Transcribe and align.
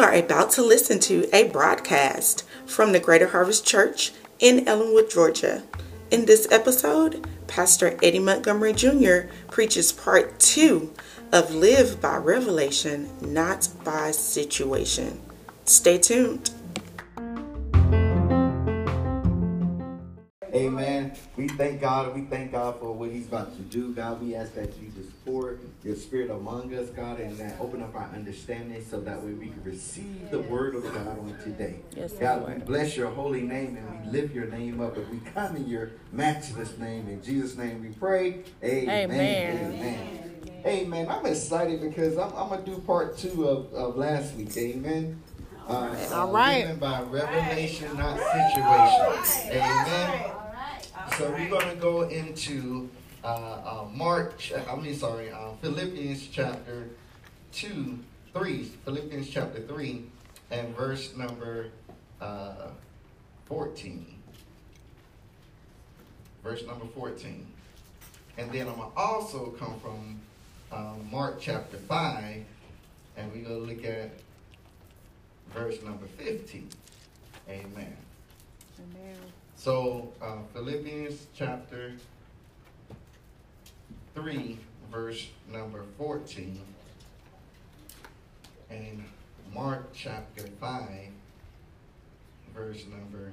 You 0.00 0.06
are 0.06 0.14
about 0.14 0.50
to 0.52 0.62
listen 0.62 0.98
to 1.00 1.28
a 1.30 1.50
broadcast 1.50 2.46
from 2.64 2.92
the 2.92 3.00
Greater 3.00 3.26
Harvest 3.26 3.66
Church 3.66 4.12
in 4.38 4.66
Ellenwood, 4.66 5.10
Georgia. 5.10 5.62
In 6.10 6.24
this 6.24 6.50
episode, 6.50 7.28
Pastor 7.46 7.98
Eddie 8.02 8.18
Montgomery 8.18 8.72
Jr. 8.72 9.28
preaches 9.50 9.92
part 9.92 10.40
two 10.40 10.94
of 11.32 11.54
Live 11.54 12.00
by 12.00 12.16
Revelation, 12.16 13.10
Not 13.20 13.68
by 13.84 14.10
Situation. 14.10 15.20
Stay 15.66 15.98
tuned. 15.98 16.50
Amen. 20.54 21.12
We 21.36 21.48
thank 21.48 21.80
God. 21.80 22.14
We 22.14 22.22
thank 22.22 22.52
God 22.52 22.80
for 22.80 22.92
what 22.92 23.10
He's 23.10 23.26
about 23.26 23.54
to 23.56 23.62
do. 23.62 23.94
God, 23.94 24.20
we 24.20 24.34
ask 24.34 24.54
that 24.54 24.76
you 24.78 24.88
just 24.88 25.24
pour 25.24 25.58
your 25.84 25.94
spirit 25.94 26.30
among 26.30 26.74
us, 26.74 26.88
God, 26.90 27.20
and 27.20 27.36
that 27.38 27.56
open 27.60 27.82
up 27.82 27.94
our 27.94 28.10
understanding 28.14 28.84
so 28.84 29.00
that 29.00 29.22
way 29.22 29.32
we 29.32 29.46
can 29.46 29.62
receive 29.64 30.30
the 30.30 30.40
word 30.40 30.74
of 30.74 30.82
God 30.84 31.18
on 31.18 31.36
today. 31.42 31.76
Yes, 31.96 32.12
God, 32.14 32.42
Lord. 32.42 32.58
we 32.58 32.64
bless 32.64 32.96
your 32.96 33.10
holy 33.10 33.42
name 33.42 33.76
and 33.76 34.04
we 34.04 34.10
lift 34.20 34.34
your 34.34 34.46
name 34.46 34.80
up 34.80 34.96
and 34.96 35.08
we 35.10 35.18
come 35.30 35.56
in 35.56 35.68
your 35.68 35.90
matchless 36.12 36.76
name. 36.78 37.08
In 37.08 37.22
Jesus' 37.22 37.56
name 37.56 37.82
we 37.82 37.90
pray. 37.90 38.42
Amen. 38.64 39.10
Amen. 39.10 39.72
Amen. 39.74 40.30
Amen. 40.66 41.08
I'm 41.08 41.24
excited 41.26 41.80
because 41.80 42.18
I'm, 42.18 42.32
I'm 42.34 42.48
going 42.48 42.64
to 42.64 42.70
do 42.70 42.78
part 42.82 43.16
two 43.16 43.48
of, 43.48 43.72
of 43.72 43.96
last 43.96 44.34
week. 44.34 44.54
Amen. 44.56 45.22
Uh, 45.68 45.96
All 46.12 46.32
right. 46.32 46.62
living 46.62 46.78
by 46.78 47.02
revelation, 47.02 47.96
not 47.96 48.18
situation. 48.18 49.56
Amen. 49.56 50.29
So 51.20 51.30
we're 51.32 51.50
going 51.50 51.68
to 51.68 51.76
go 51.76 52.08
into 52.08 52.88
uh, 53.22 53.26
uh, 53.26 53.84
I 54.66 54.76
mean, 54.76 54.96
sorry, 54.96 55.30
uh, 55.30 55.50
Philippians 55.60 56.28
chapter 56.28 56.88
2, 57.52 57.98
3, 58.32 58.62
Philippians 58.86 59.28
chapter 59.28 59.60
3, 59.60 60.02
and 60.50 60.74
verse 60.74 61.14
number 61.14 61.72
uh, 62.22 62.68
14. 63.44 64.06
Verse 66.42 66.64
number 66.66 66.86
14. 66.86 67.46
And 68.38 68.50
then 68.50 68.68
I'm 68.68 68.76
going 68.76 68.90
to 68.90 68.98
also 68.98 69.50
come 69.58 69.78
from 69.80 70.20
uh, 70.72 70.94
Mark 71.12 71.38
chapter 71.38 71.76
5, 71.76 72.44
and 73.18 73.30
we're 73.30 73.44
going 73.44 73.60
to 73.60 73.74
look 73.74 73.84
at 73.84 74.12
verse 75.52 75.82
number 75.82 76.06
15. 76.16 76.66
Amen. 77.50 77.96
So, 79.60 80.08
uh, 80.22 80.38
Philippians 80.54 81.26
chapter 81.34 81.92
3, 84.14 84.56
verse 84.90 85.28
number 85.52 85.84
14, 85.98 86.58
and 88.70 89.04
Mark 89.54 89.92
chapter 89.92 90.44
5, 90.58 90.88
verse 92.54 92.86
number, 92.86 93.32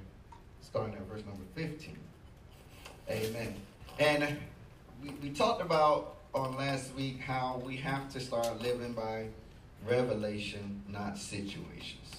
starting 0.62 0.96
at 0.96 1.04
verse 1.04 1.24
number 1.26 1.46
15. 1.56 1.98
Amen. 3.10 3.56
And 3.98 4.38
we, 5.02 5.12
we 5.24 5.30
talked 5.30 5.62
about 5.62 6.18
on 6.36 6.58
last 6.58 6.94
week 6.94 7.22
how 7.22 7.62
we 7.66 7.78
have 7.78 8.12
to 8.12 8.20
start 8.20 8.62
living 8.62 8.92
by 8.92 9.28
revelation, 9.88 10.84
not 10.90 11.18
situations. 11.18 12.18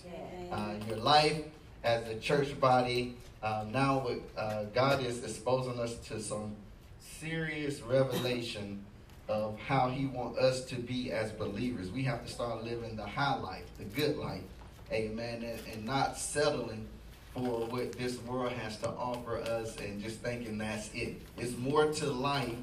Uh, 0.50 0.77
your 0.88 0.97
life 0.97 1.43
as 1.84 2.09
a 2.09 2.19
church 2.19 2.59
body 2.61 3.16
uh, 3.43 3.65
now 3.71 4.00
with, 4.05 4.21
uh, 4.37 4.65
God 4.75 5.03
is 5.03 5.22
exposing 5.22 5.78
us 5.78 5.97
to 6.09 6.21
some 6.21 6.56
serious 7.00 7.81
revelation 7.81 8.84
of 9.28 9.59
how 9.61 9.89
He 9.89 10.06
wants 10.06 10.39
us 10.39 10.65
to 10.66 10.77
be 10.77 11.12
as 11.12 11.31
believers. 11.33 11.91
We 11.91 12.03
have 12.05 12.25
to 12.25 12.31
start 12.31 12.65
living 12.65 12.97
the 12.97 13.06
high 13.06 13.37
life, 13.37 13.65
the 13.78 13.84
good 13.84 14.16
life, 14.16 14.43
amen, 14.93 15.44
and, 15.44 15.61
and 15.72 15.84
not 15.84 16.16
settling 16.19 16.87
for 17.34 17.66
what 17.66 17.93
this 17.93 18.19
world 18.22 18.53
has 18.53 18.78
to 18.78 18.89
offer 18.89 19.39
us 19.39 19.77
and 19.77 20.03
just 20.03 20.21
thinking 20.21 20.59
that's 20.59 20.91
it. 20.95 21.21
It's 21.37 21.56
more 21.56 21.93
to 21.93 22.06
life, 22.10 22.56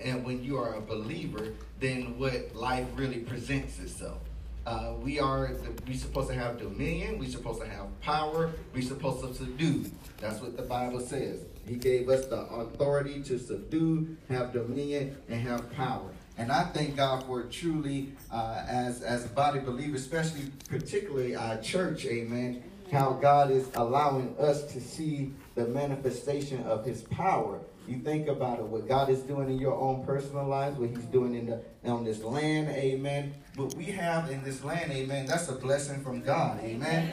and 0.00 0.24
when 0.24 0.42
you 0.42 0.58
are 0.58 0.74
a 0.74 0.80
believer, 0.80 1.52
than 1.80 2.18
what 2.18 2.54
life 2.54 2.86
really 2.96 3.20
presents 3.20 3.78
itself. 3.78 4.18
Uh, 4.68 4.92
we 5.00 5.18
are 5.18 5.50
we're 5.86 5.96
supposed 5.96 6.28
to 6.28 6.34
have 6.34 6.58
dominion. 6.58 7.18
We're 7.18 7.30
supposed 7.30 7.62
to 7.62 7.66
have 7.66 7.86
power. 8.02 8.52
We're 8.74 8.82
supposed 8.82 9.26
to 9.26 9.32
subdue. 9.32 9.90
That's 10.20 10.42
what 10.42 10.58
the 10.58 10.62
Bible 10.62 11.00
says. 11.00 11.40
He 11.66 11.76
gave 11.76 12.10
us 12.10 12.26
the 12.26 12.40
authority 12.42 13.22
to 13.22 13.38
subdue, 13.38 14.18
have 14.28 14.52
dominion, 14.52 15.16
and 15.30 15.40
have 15.40 15.72
power. 15.72 16.10
And 16.36 16.52
I 16.52 16.64
thank 16.64 16.96
God 16.96 17.24
for 17.24 17.44
truly 17.44 18.12
uh, 18.30 18.62
as 18.68 19.00
as 19.00 19.24
a 19.24 19.28
body 19.28 19.60
believer, 19.60 19.96
especially 19.96 20.52
particularly 20.68 21.34
our 21.34 21.56
church. 21.62 22.04
Amen. 22.04 22.62
How 22.92 23.12
God 23.12 23.50
is 23.50 23.70
allowing 23.74 24.36
us 24.38 24.70
to 24.74 24.82
see 24.82 25.32
the 25.54 25.66
manifestation 25.66 26.62
of 26.64 26.84
His 26.84 27.00
power. 27.04 27.60
You 27.88 28.00
think 28.00 28.28
about 28.28 28.58
it, 28.58 28.66
what 28.66 28.86
God 28.86 29.08
is 29.08 29.20
doing 29.20 29.48
in 29.48 29.58
your 29.58 29.74
own 29.74 30.04
personal 30.04 30.46
lives, 30.46 30.78
what 30.78 30.90
He's 30.90 31.06
doing 31.06 31.34
in 31.34 31.46
the 31.46 31.62
on 31.90 32.04
this 32.04 32.22
land, 32.22 32.68
Amen. 32.68 33.32
What 33.56 33.74
we 33.76 33.84
have 33.86 34.30
in 34.30 34.44
this 34.44 34.62
land, 34.62 34.92
Amen. 34.92 35.24
That's 35.24 35.48
a 35.48 35.54
blessing 35.54 36.04
from 36.04 36.20
God, 36.20 36.60
Amen. 36.62 37.10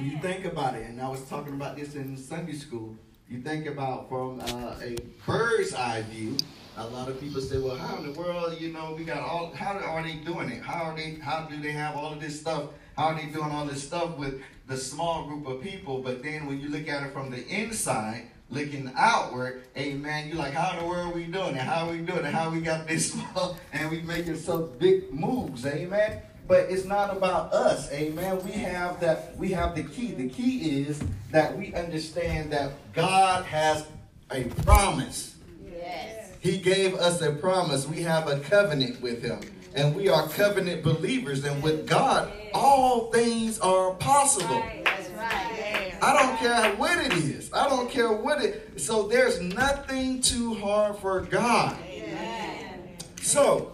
You 0.00 0.18
think 0.20 0.46
about 0.46 0.76
it, 0.76 0.88
and 0.88 0.98
I 0.98 1.08
was 1.08 1.20
talking 1.28 1.52
about 1.52 1.76
this 1.76 1.94
in 1.94 2.16
Sunday 2.16 2.54
school. 2.54 2.96
You 3.28 3.42
think 3.42 3.66
about 3.66 4.08
from 4.08 4.40
uh, 4.40 4.76
a 4.82 4.96
bird's 5.26 5.74
eye 5.74 6.02
view. 6.10 6.38
A 6.78 6.86
lot 6.86 7.10
of 7.10 7.20
people 7.20 7.42
say, 7.42 7.58
"Well, 7.58 7.76
how 7.76 7.98
in 7.98 8.10
the 8.10 8.18
world, 8.18 8.58
you 8.58 8.72
know, 8.72 8.94
we 8.96 9.04
got 9.04 9.20
all? 9.20 9.52
How 9.54 9.78
are 9.78 10.02
they 10.02 10.14
doing 10.14 10.48
it? 10.48 10.62
How 10.62 10.84
are 10.84 10.96
they? 10.96 11.18
How 11.22 11.42
do 11.42 11.60
they 11.60 11.72
have 11.72 11.96
all 11.96 12.14
of 12.14 12.20
this 12.20 12.40
stuff? 12.40 12.70
How 12.96 13.08
are 13.08 13.14
they 13.14 13.26
doing 13.26 13.50
all 13.50 13.66
this 13.66 13.82
stuff 13.86 14.16
with 14.16 14.40
the 14.66 14.76
small 14.78 15.26
group 15.26 15.46
of 15.46 15.60
people?" 15.60 16.00
But 16.00 16.22
then 16.22 16.46
when 16.46 16.60
you 16.60 16.70
look 16.70 16.88
at 16.88 17.02
it 17.02 17.12
from 17.12 17.30
the 17.30 17.46
inside, 17.46 18.28
looking 18.52 18.92
outward, 18.96 19.62
amen, 19.76 20.28
you're 20.28 20.36
like, 20.36 20.52
"How 20.52 20.76
in 20.76 20.84
the 20.84 20.88
world 20.88 21.12
are 21.12 21.14
we 21.14 21.24
doing 21.24 21.56
it? 21.56 21.62
How 21.62 21.86
are 21.86 21.92
we 21.92 21.98
doing 21.98 22.24
it? 22.24 22.34
How 22.34 22.50
we 22.50 22.60
got 22.60 22.86
this 22.86 23.12
small 23.32 23.56
and 23.72 23.90
we 23.90 24.02
making 24.02 24.36
some 24.36 24.70
big 24.78 25.12
moves, 25.12 25.66
amen." 25.66 26.22
But 26.48 26.70
it's 26.70 26.84
not 26.84 27.16
about 27.16 27.52
us, 27.52 27.90
amen. 27.92 28.44
We 28.44 28.52
have 28.52 29.00
that. 29.00 29.36
We 29.36 29.50
have 29.52 29.74
the 29.74 29.84
key. 29.84 30.12
The 30.12 30.28
key 30.28 30.82
is 30.82 31.02
that 31.30 31.56
we 31.56 31.72
understand 31.74 32.52
that 32.52 32.72
God 32.92 33.44
has 33.46 33.86
a 34.30 34.44
promise. 34.64 35.36
Yes. 35.64 36.32
He 36.40 36.58
gave 36.58 36.94
us 36.94 37.22
a 37.22 37.32
promise. 37.32 37.86
We 37.86 38.02
have 38.02 38.28
a 38.28 38.40
covenant 38.40 39.00
with 39.00 39.22
Him. 39.22 39.40
And 39.74 39.94
we 39.94 40.08
are 40.08 40.28
covenant 40.28 40.82
believers. 40.82 41.44
And 41.44 41.62
with 41.62 41.86
God, 41.86 42.30
all 42.52 43.10
things 43.10 43.58
are 43.60 43.94
possible. 43.94 44.62
I 46.02 46.12
don't 46.14 46.36
care 46.38 46.74
what 46.76 46.98
it 46.98 47.12
is. 47.12 47.52
I 47.52 47.68
don't 47.68 47.88
care 47.88 48.12
what 48.12 48.42
it 48.42 48.80
So 48.80 49.06
there's 49.06 49.40
nothing 49.40 50.20
too 50.20 50.54
hard 50.54 50.96
for 50.96 51.20
God. 51.20 51.76
So, 53.20 53.72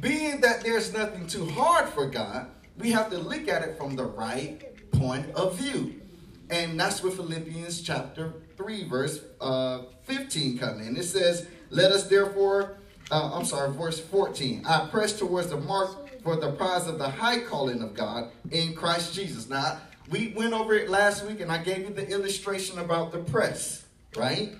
being 0.00 0.40
that 0.42 0.62
there's 0.62 0.92
nothing 0.92 1.26
too 1.26 1.46
hard 1.46 1.88
for 1.88 2.06
God, 2.06 2.48
we 2.78 2.90
have 2.92 3.10
to 3.10 3.18
look 3.18 3.48
at 3.48 3.62
it 3.62 3.78
from 3.78 3.96
the 3.96 4.04
right 4.04 4.60
point 4.92 5.30
of 5.34 5.56
view. 5.58 6.00
And 6.50 6.78
that's 6.78 7.02
where 7.02 7.12
Philippians 7.12 7.82
chapter 7.82 8.34
3, 8.56 8.84
verse 8.84 9.20
uh, 9.40 9.82
15 10.02 10.58
come 10.58 10.80
in. 10.80 10.96
It 10.96 11.04
says, 11.04 11.46
Let 11.70 11.92
us 11.92 12.08
therefore, 12.08 12.78
uh, 13.10 13.30
I'm 13.34 13.44
sorry, 13.44 13.72
verse 13.72 14.00
14, 14.00 14.64
I 14.66 14.86
press 14.88 15.18
towards 15.18 15.48
the 15.48 15.56
mark 15.56 16.22
for 16.22 16.36
the 16.36 16.52
prize 16.52 16.86
of 16.86 16.98
the 16.98 17.08
high 17.08 17.40
calling 17.40 17.82
of 17.82 17.94
God 17.94 18.30
in 18.50 18.74
Christ 18.74 19.14
Jesus. 19.14 19.48
Now, 19.48 19.78
we 20.08 20.28
went 20.36 20.52
over 20.52 20.74
it 20.74 20.88
last 20.88 21.24
week 21.24 21.40
and 21.40 21.50
I 21.50 21.62
gave 21.62 21.78
you 21.78 21.90
the 21.90 22.08
illustration 22.08 22.78
about 22.78 23.12
the 23.12 23.18
press, 23.18 23.84
right? 24.16 24.54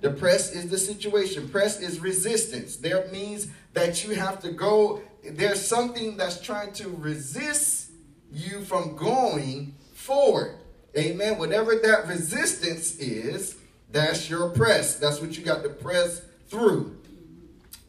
The 0.00 0.10
press 0.10 0.52
is 0.52 0.70
the 0.70 0.78
situation. 0.78 1.48
Press 1.48 1.80
is 1.80 2.00
resistance. 2.00 2.76
There 2.76 3.06
means 3.12 3.48
that 3.74 4.04
you 4.04 4.14
have 4.14 4.40
to 4.40 4.50
go, 4.50 5.02
there's 5.22 5.64
something 5.64 6.16
that's 6.16 6.40
trying 6.40 6.72
to 6.74 6.88
resist 6.88 7.90
you 8.32 8.62
from 8.62 8.96
going 8.96 9.74
forward. 9.94 10.56
Amen. 10.96 11.38
Whatever 11.38 11.76
that 11.76 12.08
resistance 12.08 12.96
is, 12.96 13.56
that's 13.92 14.28
your 14.28 14.50
press. 14.50 14.96
That's 14.96 15.20
what 15.20 15.36
you 15.36 15.44
got 15.44 15.62
to 15.62 15.68
press 15.68 16.22
through. 16.48 16.96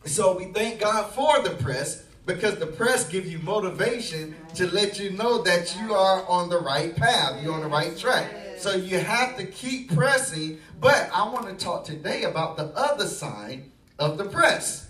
So 0.06 0.38
we 0.38 0.45
thank 0.45 0.81
God 0.81 1.12
for 1.12 1.42
the 1.42 1.51
press 1.51 2.03
because 2.25 2.57
the 2.57 2.68
press 2.68 3.07
gives 3.07 3.31
you 3.31 3.39
motivation 3.39 4.35
to 4.56 4.68
let 4.68 5.00
you 5.00 5.12
know 5.12 5.41
that 5.41 5.75
you 5.79 5.94
are 5.94 6.25
on 6.27 6.50
the 6.50 6.59
right 6.59 6.95
path, 6.95 7.41
you're 7.41 7.53
on 7.53 7.62
the 7.62 7.68
right 7.68 7.97
track. 7.97 8.31
So 8.57 8.75
you 8.75 9.00
have 9.00 9.38
to 9.38 9.45
keep 9.45 9.94
pressing. 9.94 10.59
But 10.79 11.09
I 11.13 11.27
want 11.29 11.47
to 11.47 11.56
talk 11.56 11.83
today 11.83 12.23
about 12.23 12.57
the 12.57 12.65
other 12.75 13.07
side 13.07 13.63
of 13.97 14.19
the 14.19 14.25
press. 14.25 14.88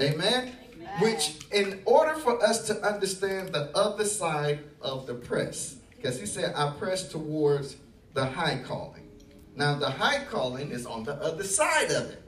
Amen. 0.00 0.14
Amen. 0.14 0.56
Which, 1.00 1.38
in 1.52 1.80
order 1.84 2.14
for 2.14 2.42
us 2.42 2.66
to 2.66 2.80
understand 2.84 3.50
the 3.50 3.70
other 3.76 4.04
side 4.04 4.60
of 4.82 5.06
the 5.06 5.14
press, 5.14 5.76
because 5.96 6.18
he 6.18 6.26
said, 6.26 6.54
I 6.56 6.70
press 6.70 7.08
towards 7.08 7.76
the 8.14 8.24
high 8.24 8.60
calling. 8.64 9.08
Now, 9.54 9.76
the 9.76 9.90
high 9.90 10.24
calling 10.24 10.70
is 10.70 10.86
on 10.86 11.04
the 11.04 11.14
other 11.14 11.44
side 11.44 11.90
of 11.90 12.10
it. 12.10 12.22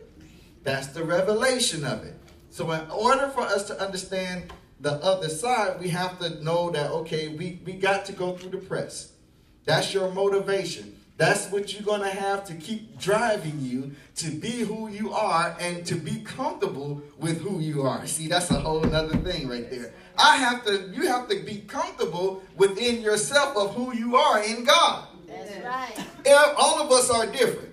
That's 0.63 0.89
the 0.89 1.03
revelation 1.03 1.85
of 1.85 2.05
it. 2.05 2.15
So, 2.51 2.71
in 2.73 2.91
order 2.91 3.29
for 3.29 3.43
us 3.43 3.65
to 3.69 3.81
understand 3.81 4.53
the 4.81 4.95
other 4.95 5.29
side, 5.29 5.79
we 5.81 5.89
have 5.89 6.19
to 6.19 6.43
know 6.43 6.71
that, 6.71 6.91
okay, 6.91 7.29
we, 7.29 7.61
we 7.65 7.75
got 7.75 8.05
to 8.07 8.13
go 8.13 8.37
through 8.37 8.51
the 8.51 8.59
press. 8.59 9.13
That's 9.65 9.95
your 9.95 10.11
motivation. 10.11 10.97
That's 11.17 11.51
what 11.51 11.75
you're 11.75 11.83
going 11.83 12.01
to 12.01 12.09
have 12.09 12.45
to 12.47 12.55
keep 12.55 12.99
driving 12.99 13.61
you 13.61 13.93
to 14.17 14.31
be 14.31 14.63
who 14.63 14.89
you 14.89 15.13
are 15.13 15.55
and 15.61 15.85
to 15.85 15.95
be 15.95 16.23
comfortable 16.23 17.03
with 17.19 17.43
who 17.43 17.61
you 17.61 17.83
are. 17.83 18.07
See, 18.07 18.27
that's 18.27 18.51
a 18.51 18.59
whole 18.59 18.85
other 18.87 19.19
thing 19.19 19.47
right 19.47 19.71
there. 19.71 19.93
I 20.17 20.37
have 20.37 20.65
to, 20.65 20.91
you 20.95 21.07
have 21.09 21.29
to 21.29 21.41
be 21.45 21.59
comfortable 21.69 22.43
within 22.57 23.03
yourself 23.03 23.55
of 23.57 23.75
who 23.75 23.95
you 23.95 24.17
are 24.17 24.43
in 24.43 24.65
God. 24.65 25.09
That's 25.29 25.63
right. 25.63 26.07
All 26.57 26.81
of 26.81 26.91
us 26.91 27.11
are 27.11 27.27
different. 27.27 27.70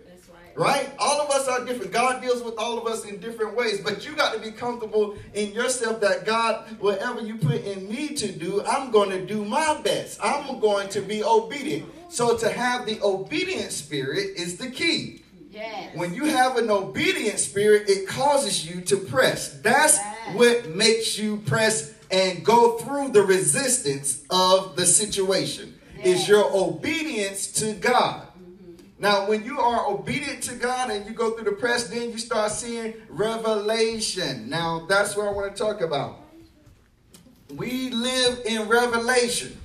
Right? 0.57 0.91
All 0.97 1.21
of 1.21 1.29
us 1.29 1.47
are 1.47 1.63
different. 1.63 1.91
God 1.91 2.19
deals 2.19 2.41
with 2.41 2.55
all 2.57 2.79
of 2.79 2.87
us 2.87 3.05
in 3.05 3.19
different 3.19 3.55
ways, 3.55 3.79
but 3.79 4.03
you 4.05 4.15
got 4.15 4.33
to 4.33 4.39
be 4.39 4.49
comfortable 4.49 5.15
in 5.35 5.51
yourself 5.51 6.01
that 6.01 6.25
God, 6.25 6.67
whatever 6.79 7.21
you 7.21 7.37
put 7.37 7.63
in 7.63 7.87
me 7.87 8.15
to 8.15 8.31
do, 8.31 8.63
I'm 8.65 8.89
going 8.89 9.11
to 9.11 9.23
do 9.23 9.45
my 9.45 9.79
best. 9.83 10.19
I'm 10.23 10.59
going 10.59 10.89
to 10.89 11.01
be 11.01 11.23
obedient. 11.23 11.85
So 12.09 12.35
to 12.37 12.49
have 12.49 12.87
the 12.87 12.99
obedient 13.03 13.71
spirit 13.71 14.31
is 14.35 14.57
the 14.57 14.71
key. 14.71 15.23
Yes. 15.51 15.95
When 15.95 16.13
you 16.15 16.25
have 16.25 16.57
an 16.57 16.69
obedient 16.71 17.39
spirit, 17.39 17.87
it 17.87 18.07
causes 18.07 18.67
you 18.67 18.81
to 18.81 18.97
press. 18.97 19.59
That's 19.61 19.97
Yes. 19.97 20.35
what 20.35 20.69
makes 20.69 21.17
you 21.19 21.37
press 21.45 21.93
and 22.09 22.43
go 22.43 22.77
through 22.77 23.09
the 23.09 23.21
resistance 23.21 24.23
of 24.29 24.75
the 24.75 24.85
situation. 24.85 25.75
Is 26.03 26.27
your 26.27 26.45
obedience 26.55 27.47
to 27.53 27.73
God. 27.73 28.26
Now, 28.99 29.27
when 29.27 29.43
you 29.43 29.59
are 29.59 29.87
obedient 29.87 30.41
to 30.43 30.55
God 30.55 30.89
and 30.89 31.05
you 31.05 31.13
go 31.13 31.31
through 31.31 31.45
the 31.45 31.51
press, 31.51 31.87
then 31.87 32.11
you 32.11 32.17
start 32.17 32.51
seeing 32.51 32.95
revelation. 33.09 34.49
Now, 34.49 34.85
that's 34.87 35.15
what 35.15 35.27
I 35.27 35.31
want 35.31 35.55
to 35.55 35.63
talk 35.63 35.81
about. 35.81 36.17
We 37.55 37.91
live 37.91 38.41
in 38.45 38.67
revelation. 38.67 39.57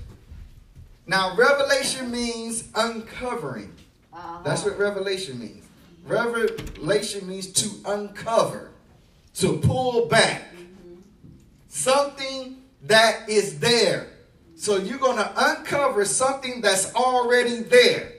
Now, 1.07 1.35
revelation 1.35 2.11
means 2.11 2.69
uncovering. 2.75 3.73
Uh-huh. 4.13 4.43
That's 4.45 4.65
what 4.65 4.79
revelation 4.79 5.41
means. 5.41 5.67
Revelation 6.07 7.27
means 7.27 7.47
to 7.53 7.71
uncover, 7.91 8.71
to 9.37 9.59
pull 9.59 10.07
back. 10.07 10.43
Something 11.69 12.59
that 12.83 13.29
is 13.29 13.59
there. 13.61 14.09
So 14.57 14.77
you're 14.77 14.99
going 14.99 15.17
to 15.17 15.33
uncover 15.37 16.05
something 16.05 16.61
that's 16.61 16.95
already 16.95 17.63
there. 17.63 18.13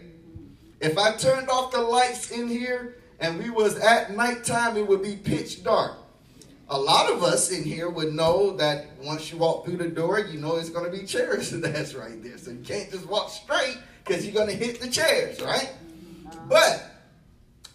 If 0.83 0.97
I 0.97 1.13
turned 1.13 1.47
off 1.47 1.71
the 1.71 1.79
lights 1.79 2.29
in 2.29 2.49
here 2.49 2.97
and 3.21 3.39
we 3.39 3.49
was 3.49 3.77
at 3.77 4.17
nighttime, 4.17 4.75
it 4.75 4.85
would 4.85 5.01
be 5.01 5.15
pitch 5.15 5.63
dark. 5.63 5.93
A 6.67 6.77
lot 6.77 7.09
of 7.09 7.23
us 7.23 7.51
in 7.51 7.63
here 7.63 7.89
would 7.89 8.13
know 8.13 8.57
that 8.57 8.87
once 9.01 9.31
you 9.31 9.37
walk 9.37 9.63
through 9.63 9.77
the 9.77 9.87
door, 9.87 10.19
you 10.19 10.41
know 10.41 10.57
it's 10.57 10.69
going 10.69 10.83
to 10.83 10.91
be 10.91 11.05
chairs 11.05 11.51
that's 11.51 11.93
right 11.93 12.21
there. 12.21 12.37
So 12.37 12.51
you 12.51 12.63
can't 12.65 12.91
just 12.91 13.07
walk 13.07 13.29
straight 13.29 13.77
because 14.03 14.25
you're 14.25 14.33
going 14.33 14.49
to 14.49 14.55
hit 14.61 14.81
the 14.81 14.89
chairs, 14.89 15.41
right? 15.41 15.71
But 16.49 16.85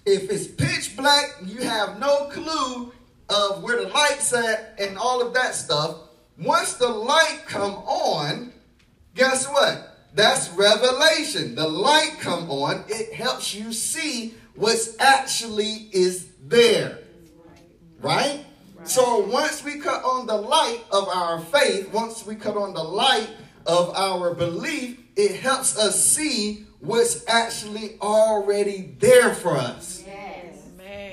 if 0.04 0.30
it's 0.30 0.46
pitch 0.46 0.94
black, 0.94 1.34
you 1.46 1.62
have 1.62 1.98
no 1.98 2.26
clue 2.26 2.92
of 3.30 3.62
where 3.62 3.82
the 3.82 3.88
lights 3.88 4.34
at 4.34 4.74
and 4.78 4.98
all 4.98 5.26
of 5.26 5.32
that 5.32 5.54
stuff. 5.54 5.96
Once 6.38 6.74
the 6.74 6.88
light 6.88 7.40
come 7.46 7.72
on, 7.72 8.52
guess 9.14 9.46
what? 9.46 9.87
That's 10.14 10.50
revelation. 10.50 11.54
The 11.54 11.68
light 11.68 12.16
come 12.20 12.50
on, 12.50 12.84
it 12.88 13.12
helps 13.14 13.54
you 13.54 13.72
see 13.72 14.34
what's 14.54 14.98
actually 14.98 15.88
is 15.92 16.28
there. 16.42 16.98
Right? 18.00 18.44
So 18.84 19.20
once 19.26 19.62
we 19.62 19.78
cut 19.78 20.04
on 20.04 20.26
the 20.26 20.36
light 20.36 20.80
of 20.90 21.08
our 21.08 21.40
faith, 21.40 21.92
once 21.92 22.24
we 22.24 22.36
cut 22.36 22.56
on 22.56 22.74
the 22.74 22.82
light 22.82 23.28
of 23.66 23.94
our 23.94 24.34
belief, 24.34 24.98
it 25.14 25.36
helps 25.36 25.76
us 25.76 26.02
see 26.02 26.64
what's 26.80 27.28
actually 27.28 27.98
already 28.00 28.94
there 28.98 29.34
for 29.34 29.56
us. 29.56 30.04
Yes. 30.06 30.62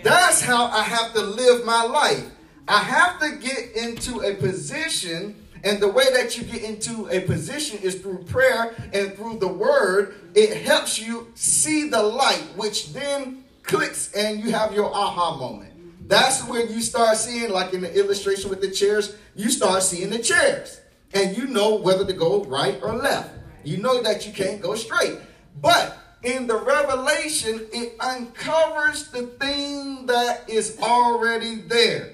That's 0.03 0.41
how 0.41 0.65
I 0.65 0.83
have 0.83 1.13
to 1.13 1.21
live 1.21 1.65
my 1.65 1.83
life. 1.83 2.29
I 2.67 2.79
have 2.79 3.19
to 3.19 3.37
get 3.37 3.75
into 3.75 4.21
a 4.21 4.35
position, 4.35 5.35
and 5.65 5.79
the 5.79 5.87
way 5.87 6.05
that 6.13 6.37
you 6.37 6.43
get 6.43 6.61
into 6.61 7.09
a 7.09 7.21
position 7.21 7.79
is 7.81 7.95
through 7.95 8.19
prayer 8.25 8.75
and 8.93 9.15
through 9.15 9.39
the 9.39 9.47
word. 9.47 10.13
It 10.35 10.61
helps 10.61 10.99
you 10.99 11.31
see 11.33 11.89
the 11.89 12.03
light, 12.03 12.45
which 12.55 12.93
then 12.93 13.43
clicks 13.63 14.13
and 14.13 14.39
you 14.39 14.51
have 14.51 14.73
your 14.73 14.93
aha 14.93 15.35
moment. 15.37 16.07
That's 16.07 16.47
when 16.47 16.71
you 16.71 16.81
start 16.81 17.17
seeing, 17.17 17.49
like 17.49 17.73
in 17.73 17.81
the 17.81 17.91
illustration 17.97 18.51
with 18.51 18.61
the 18.61 18.69
chairs, 18.69 19.15
you 19.35 19.49
start 19.49 19.81
seeing 19.81 20.11
the 20.11 20.19
chairs. 20.19 20.81
And 21.15 21.35
you 21.35 21.47
know 21.47 21.75
whether 21.75 22.05
to 22.05 22.13
go 22.13 22.43
right 22.43 22.79
or 22.83 22.93
left. 22.93 23.31
You 23.63 23.77
know 23.77 24.03
that 24.03 24.27
you 24.27 24.33
can't 24.33 24.61
go 24.61 24.75
straight. 24.75 25.17
But 25.59 25.97
in 26.21 26.45
the 26.45 26.57
revelation, 26.57 27.65
it 27.73 27.95
uncovers 27.99 29.09
the 29.09 29.23
thing 29.23 30.05
that 30.05 30.47
is 30.47 30.77
already 30.79 31.55
there. 31.55 32.11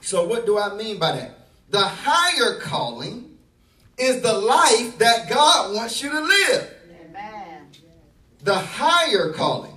So, 0.00 0.26
what 0.26 0.46
do 0.46 0.58
I 0.58 0.74
mean 0.74 0.98
by 0.98 1.12
that? 1.12 1.35
The 1.70 1.80
higher 1.80 2.58
calling 2.60 3.36
is 3.98 4.22
the 4.22 4.32
life 4.32 4.98
that 4.98 5.28
God 5.28 5.74
wants 5.74 6.02
you 6.02 6.10
to 6.10 6.20
live. 6.20 6.74
Amen. 7.08 7.68
The 8.42 8.54
higher 8.54 9.32
calling. 9.32 9.72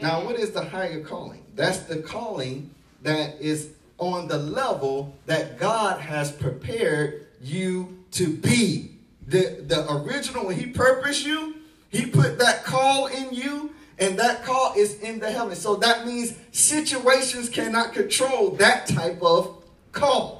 Now, 0.00 0.24
what 0.24 0.36
is 0.36 0.52
the 0.52 0.64
higher 0.64 1.02
calling? 1.02 1.44
That's 1.54 1.80
the 1.80 1.96
calling 1.96 2.74
that 3.02 3.40
is 3.40 3.70
on 3.98 4.28
the 4.28 4.38
level 4.38 5.14
that 5.26 5.58
God 5.58 6.00
has 6.00 6.32
prepared 6.32 7.26
you 7.40 7.98
to 8.12 8.34
be. 8.34 8.92
The, 9.26 9.62
the 9.66 9.90
original, 9.92 10.46
when 10.46 10.58
He 10.58 10.66
purposed 10.66 11.24
you, 11.24 11.56
He 11.90 12.06
put 12.06 12.38
that 12.38 12.64
call 12.64 13.06
in 13.06 13.32
you, 13.32 13.74
and 13.98 14.18
that 14.18 14.42
call 14.44 14.74
is 14.76 14.98
in 15.00 15.18
the 15.18 15.30
heavens. 15.30 15.60
So 15.60 15.76
that 15.76 16.06
means 16.06 16.34
situations 16.52 17.48
cannot 17.48 17.92
control 17.92 18.50
that 18.52 18.86
type 18.86 19.22
of 19.22 19.62
call. 19.92 20.39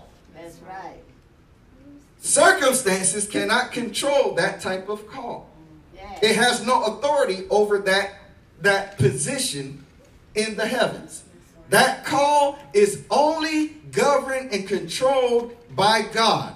Circumstances 2.31 3.27
cannot 3.27 3.73
control 3.73 4.35
that 4.37 4.61
type 4.61 4.89
of 4.89 5.09
call. 5.09 5.51
It 6.23 6.37
has 6.37 6.65
no 6.65 6.85
authority 6.85 7.45
over 7.51 7.79
that, 7.81 8.13
that 8.61 8.99
position 8.99 9.85
in 10.37 10.55
the 10.55 10.65
heavens. 10.65 11.25
That 11.71 12.05
call 12.05 12.57
is 12.73 13.05
only 13.11 13.71
governed 13.91 14.53
and 14.53 14.69
controlled 14.69 15.57
by 15.75 16.03
God. 16.03 16.55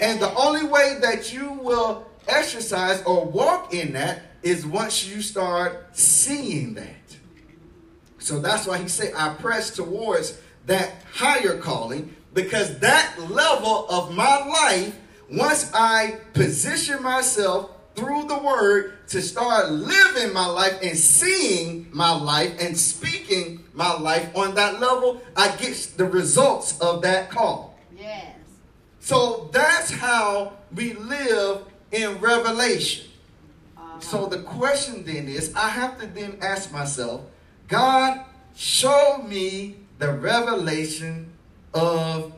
And 0.00 0.20
the 0.20 0.32
only 0.36 0.64
way 0.64 0.98
that 1.00 1.32
you 1.32 1.54
will 1.54 2.06
exercise 2.28 3.02
or 3.02 3.24
walk 3.24 3.74
in 3.74 3.94
that 3.94 4.22
is 4.44 4.64
once 4.64 5.04
you 5.08 5.22
start 5.22 5.88
seeing 5.98 6.74
that. 6.74 7.16
So 8.20 8.38
that's 8.38 8.64
why 8.64 8.78
he 8.78 8.86
said, 8.86 9.12
I 9.16 9.34
press 9.34 9.74
towards 9.74 10.40
that 10.66 10.92
higher 11.12 11.58
calling 11.58 12.13
because 12.34 12.78
that 12.80 13.14
level 13.30 13.86
of 13.88 14.14
my 14.14 14.44
life, 14.44 14.98
once 15.30 15.70
I 15.72 16.18
position 16.34 17.02
myself 17.02 17.70
through 17.94 18.24
the 18.24 18.38
word 18.38 19.06
to 19.08 19.22
start 19.22 19.70
living 19.70 20.32
my 20.32 20.46
life 20.46 20.78
and 20.82 20.98
seeing 20.98 21.88
my 21.92 22.12
life 22.12 22.60
and 22.60 22.76
speaking 22.76 23.64
my 23.72 23.96
life 23.96 24.36
on 24.36 24.56
that 24.56 24.80
level, 24.80 25.22
I 25.36 25.54
get 25.56 25.94
the 25.96 26.04
results 26.04 26.78
of 26.80 27.02
that 27.02 27.30
call. 27.30 27.78
Yes. 27.96 28.36
So 28.98 29.48
that's 29.52 29.92
how 29.92 30.54
we 30.74 30.94
live 30.94 31.62
in 31.92 32.18
revelation. 32.18 33.06
Uh-huh. 33.76 34.00
So 34.00 34.26
the 34.26 34.38
question 34.38 35.04
then 35.04 35.28
is 35.28 35.54
I 35.54 35.68
have 35.68 36.00
to 36.00 36.06
then 36.06 36.38
ask 36.40 36.72
myself, 36.72 37.22
God, 37.68 38.24
show 38.56 39.24
me 39.26 39.76
the 39.98 40.12
revelation 40.12 41.33
of 41.74 42.32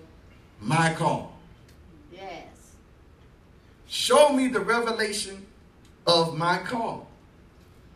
my 0.61 0.95
call. 0.95 1.37
Yes. 2.13 2.47
Show 3.87 4.31
me 4.31 4.49
the 4.49 4.61
revelation 4.61 5.47
of 6.07 6.37
my 6.37 6.59
call. 6.59 7.09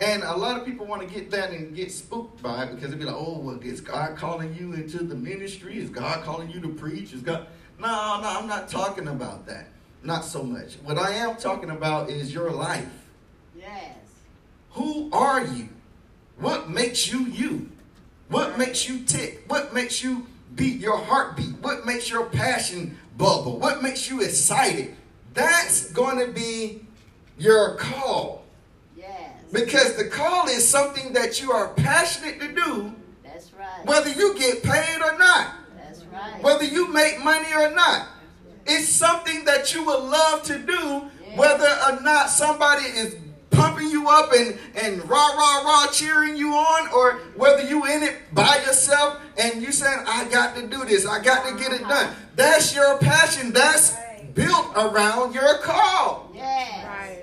And 0.00 0.22
a 0.22 0.34
lot 0.34 0.58
of 0.58 0.64
people 0.64 0.86
want 0.86 1.06
to 1.06 1.08
get 1.08 1.30
that 1.32 1.50
and 1.50 1.74
get 1.74 1.92
spooked 1.92 2.42
by 2.42 2.64
it 2.64 2.74
because 2.74 2.90
they 2.90 2.96
be 2.96 3.04
like, 3.04 3.14
oh, 3.14 3.38
well, 3.38 3.58
is 3.60 3.80
God 3.80 4.16
calling 4.16 4.54
you 4.54 4.72
into 4.72 5.04
the 5.04 5.14
ministry? 5.14 5.78
Is 5.78 5.90
God 5.90 6.24
calling 6.24 6.50
you 6.50 6.60
to 6.60 6.68
preach? 6.68 7.12
Is 7.12 7.20
God. 7.20 7.46
No, 7.78 7.86
no, 8.20 8.28
I'm 8.28 8.46
not 8.46 8.68
talking 8.68 9.08
about 9.08 9.46
that. 9.46 9.68
Not 10.02 10.24
so 10.24 10.42
much. 10.42 10.76
What 10.76 10.96
I 10.96 11.12
am 11.12 11.36
talking 11.36 11.70
about 11.70 12.08
is 12.08 12.32
your 12.32 12.50
life. 12.50 12.88
Yes. 13.54 13.96
Who 14.70 15.10
are 15.12 15.44
you? 15.44 15.68
What 16.38 16.70
makes 16.70 17.12
you 17.12 17.26
you? 17.26 17.70
What 18.28 18.56
makes 18.56 18.88
you 18.88 19.04
tick? 19.04 19.44
What 19.48 19.74
makes 19.74 20.02
you 20.02 20.26
beat 20.54 20.80
your 20.80 20.96
heartbeat? 20.98 21.58
What 21.60 21.86
makes 21.86 22.10
your 22.10 22.26
passion 22.26 22.98
bubble? 23.16 23.58
What 23.58 23.82
makes 23.82 24.08
you 24.08 24.22
excited? 24.22 24.96
That's 25.34 25.92
going 25.92 26.24
to 26.24 26.32
be 26.32 26.84
your 27.38 27.76
call. 27.76 28.44
Yes. 28.96 29.30
Because 29.52 29.96
the 29.96 30.04
call 30.06 30.48
is 30.48 30.66
something 30.68 31.12
that 31.12 31.40
you 31.40 31.52
are 31.52 31.68
passionate 31.74 32.40
to 32.40 32.52
do, 32.52 32.94
That's 33.24 33.52
right. 33.54 33.84
whether 33.86 34.10
you 34.10 34.38
get 34.38 34.62
paid 34.62 35.00
or 35.02 35.18
not, 35.18 35.54
That's 35.76 36.04
right. 36.04 36.42
whether 36.42 36.64
you 36.64 36.92
make 36.92 37.22
money 37.22 37.52
or 37.54 37.70
not. 37.74 38.08
It's 38.66 38.88
something 38.88 39.44
that 39.46 39.74
you 39.74 39.84
would 39.84 40.02
love 40.02 40.42
to 40.44 40.58
do, 40.58 41.10
whether 41.34 41.68
or 41.88 42.00
not 42.02 42.28
somebody 42.28 42.84
is 42.84 43.16
pumping 43.80 43.90
you 43.90 44.08
up 44.08 44.32
and, 44.32 44.58
and 44.76 45.08
rah, 45.08 45.28
rah, 45.34 45.62
rah, 45.62 45.86
cheering 45.92 46.36
you 46.36 46.52
on, 46.52 46.88
or 46.92 47.18
whether 47.36 47.66
you 47.66 47.84
in 47.86 48.02
it 48.02 48.16
by 48.32 48.56
yourself 48.66 49.20
and 49.38 49.62
you 49.62 49.72
saying, 49.72 50.04
I 50.06 50.28
got 50.28 50.56
to 50.56 50.66
do 50.66 50.84
this, 50.84 51.06
I 51.06 51.22
got 51.22 51.48
to 51.48 51.62
get 51.62 51.72
it 51.72 51.86
done. 51.86 52.14
That's 52.36 52.74
your 52.74 52.98
passion. 52.98 53.52
That's 53.52 53.96
built 54.34 54.72
around 54.76 55.34
your 55.34 55.58
call. 55.58 56.30
Yes. 56.34 56.86
Right. 56.86 57.16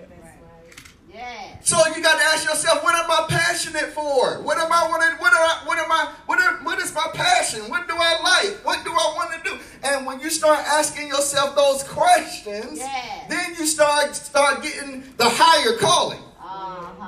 Yes. 1.13 1.67
So 1.67 1.77
you 1.95 2.01
got 2.03 2.17
to 2.17 2.23
ask 2.25 2.47
yourself, 2.47 2.83
what 2.83 2.95
am 2.95 3.09
I 3.09 3.25
passionate 3.29 3.91
for? 3.93 4.41
What 4.41 4.57
am 4.57 4.71
I 4.71 4.87
want 4.87 5.01
to, 5.03 5.17
what, 5.19 5.33
are, 5.33 5.65
what 5.67 5.77
am 5.79 5.91
I, 5.91 6.13
what, 6.27 6.39
are, 6.39 6.63
what 6.63 6.79
is 6.79 6.93
my 6.93 7.07
passion? 7.13 7.61
What 7.69 7.87
do 7.87 7.95
I 7.97 8.19
like? 8.21 8.65
What 8.65 8.83
do 8.83 8.91
I 8.91 9.13
want 9.15 9.31
to 9.43 9.49
do? 9.49 9.57
And 9.83 10.05
when 10.05 10.19
you 10.19 10.29
start 10.29 10.59
asking 10.59 11.07
yourself 11.07 11.55
those 11.55 11.83
questions, 11.83 12.77
Yes. 12.77 13.29
then 13.29 13.55
you 13.57 13.65
start, 13.65 14.15
start 14.15 14.61
getting 14.61 15.01
the 15.17 15.25
higher 15.27 15.77
calling. 15.77 16.19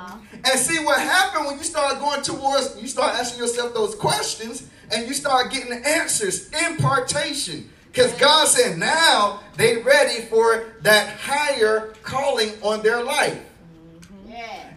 Uh-huh. 0.00 0.16
And 0.32 0.58
see 0.58 0.82
what 0.82 0.98
happened 0.98 1.46
when 1.46 1.58
you 1.58 1.64
start 1.64 1.98
going 1.98 2.22
towards, 2.22 2.80
you 2.80 2.88
start 2.88 3.14
asking 3.14 3.40
yourself 3.40 3.74
those 3.74 3.94
questions 3.94 4.66
and 4.90 5.06
you 5.06 5.12
start 5.12 5.52
getting 5.52 5.70
the 5.70 5.86
answers, 5.86 6.50
impartation. 6.68 7.68
Because 7.92 8.12
God 8.14 8.46
said 8.48 8.78
now 8.78 9.40
they 9.56 9.82
ready 9.82 10.22
for 10.22 10.72
that 10.82 11.18
higher 11.18 11.92
calling 12.02 12.52
on 12.62 12.82
their 12.82 13.02
life. 13.02 13.38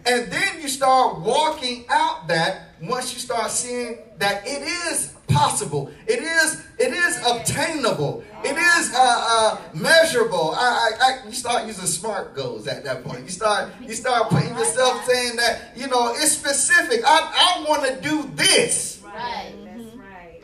And 0.06 0.32
then 0.32 0.62
you 0.62 0.68
start 0.68 1.20
walking 1.20 1.86
out 1.90 2.28
that 2.28 2.70
once 2.82 3.14
you 3.14 3.20
start 3.20 3.50
seeing 3.52 4.00
that 4.18 4.46
it 4.46 4.62
is 4.62 5.14
possible, 5.28 5.90
it 6.08 6.20
is 6.20 6.66
it 6.78 6.94
is 6.94 7.18
obtainable, 7.26 8.24
it 8.44 8.58
is 8.58 8.94
uh, 8.94 8.98
uh, 8.98 9.62
measurable. 9.74 10.52
I, 10.52 10.92
I, 11.00 11.24
I, 11.24 11.28
you 11.28 11.34
start 11.34 11.66
using 11.66 11.86
smart 11.86 12.36
goals 12.36 12.68
at 12.68 12.84
that 12.84 13.04
point. 13.04 13.24
You 13.24 13.30
start 13.30 13.72
you 13.82 13.94
start 13.94 14.30
putting 14.30 14.50
yourself 14.50 15.06
saying 15.06 15.38
that 15.38 15.72
you 15.76 15.88
know 15.88 16.14
it's 16.16 16.34
specific. 16.34 17.02
I, 17.06 17.64
I 17.66 17.70
want 17.70 17.86
to 17.86 18.02
do 18.02 18.30
this. 18.36 19.02
Right. 19.06 19.63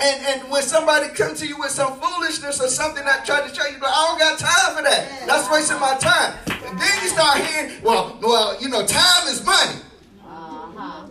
And 0.02 0.26
and 0.26 0.50
when 0.50 0.62
somebody 0.62 1.10
comes 1.10 1.40
to 1.42 1.48
you 1.48 1.58
with 1.58 1.72
some 1.72 2.00
foolishness 2.00 2.62
or 2.62 2.68
something 2.70 3.04
that 3.04 3.26
try 3.26 3.46
to 3.46 3.54
show 3.54 3.66
you, 3.68 3.80
like, 3.80 3.92
I 3.94 4.08
don't 4.08 4.20
got 4.20 4.40
time 4.40 4.76
for 4.78 4.84
that. 4.84 5.28
That's 5.28 5.52
wasting 5.52 5.80
my 5.80 5.96
time. 5.98 6.36
And 6.66 6.80
then 6.80 7.04
you 7.04 7.10
start 7.10 7.38
hearing, 7.44 7.84
well, 7.84 8.18
well, 8.22 8.62
you 8.62 8.70
know, 8.70 8.86
time 8.86 9.28
is 9.28 9.44
money. 9.46 9.82
Uh-huh. 10.24 11.08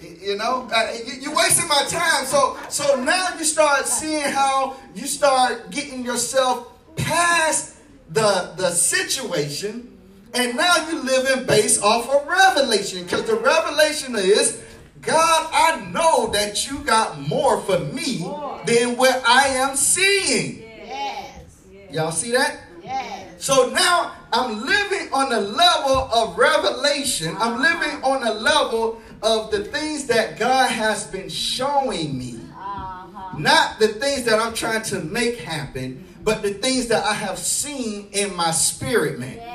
You 0.00 0.36
know, 0.36 0.68
uh, 0.74 0.92
you, 1.06 1.14
you're 1.20 1.36
wasting 1.36 1.68
my 1.68 1.84
time. 1.88 2.24
So, 2.24 2.56
so 2.68 3.02
now 3.04 3.28
you 3.38 3.44
start 3.44 3.86
seeing 3.86 4.22
how 4.22 4.76
you 4.94 5.06
start 5.06 5.70
getting 5.70 6.04
yourself 6.04 6.72
past 6.96 7.76
the 8.10 8.52
the 8.56 8.70
situation, 8.70 9.96
and 10.34 10.56
now 10.56 10.74
you're 10.88 11.04
living 11.04 11.46
based 11.46 11.82
off 11.82 12.08
of 12.10 12.26
revelation. 12.26 13.04
Because 13.04 13.24
the 13.24 13.36
revelation 13.36 14.16
is, 14.16 14.60
God, 15.06 15.50
I 15.52 15.90
know 15.92 16.30
that 16.32 16.68
you 16.68 16.78
got 16.80 17.20
more 17.20 17.60
for 17.62 17.78
me 17.78 18.18
than 18.66 18.96
what 18.96 19.22
I 19.26 19.48
am 19.48 19.76
seeing. 19.76 20.62
Yes. 20.62 21.62
Y'all 21.90 22.10
see 22.10 22.32
that? 22.32 22.60
Yes. 22.82 23.44
So 23.44 23.70
now 23.70 24.14
I'm 24.32 24.64
living 24.64 25.12
on 25.12 25.30
the 25.30 25.40
level 25.40 25.96
of 26.12 26.38
revelation. 26.38 27.36
I'm 27.38 27.60
living 27.60 28.02
on 28.02 28.22
the 28.22 28.34
level 28.34 29.00
of 29.22 29.50
the 29.50 29.64
things 29.64 30.06
that 30.06 30.38
God 30.38 30.70
has 30.70 31.06
been 31.06 31.28
showing 31.28 32.18
me. 32.18 32.40
Uh-huh. 32.52 33.38
Not 33.38 33.78
the 33.78 33.88
things 33.88 34.24
that 34.24 34.38
I'm 34.38 34.54
trying 34.54 34.82
to 34.84 35.00
make 35.00 35.38
happen, 35.38 36.06
but 36.22 36.42
the 36.42 36.54
things 36.54 36.88
that 36.88 37.04
I 37.04 37.14
have 37.14 37.38
seen 37.38 38.08
in 38.12 38.34
my 38.34 38.50
spirit, 38.50 39.18
man. 39.18 39.36
Yes. 39.36 39.53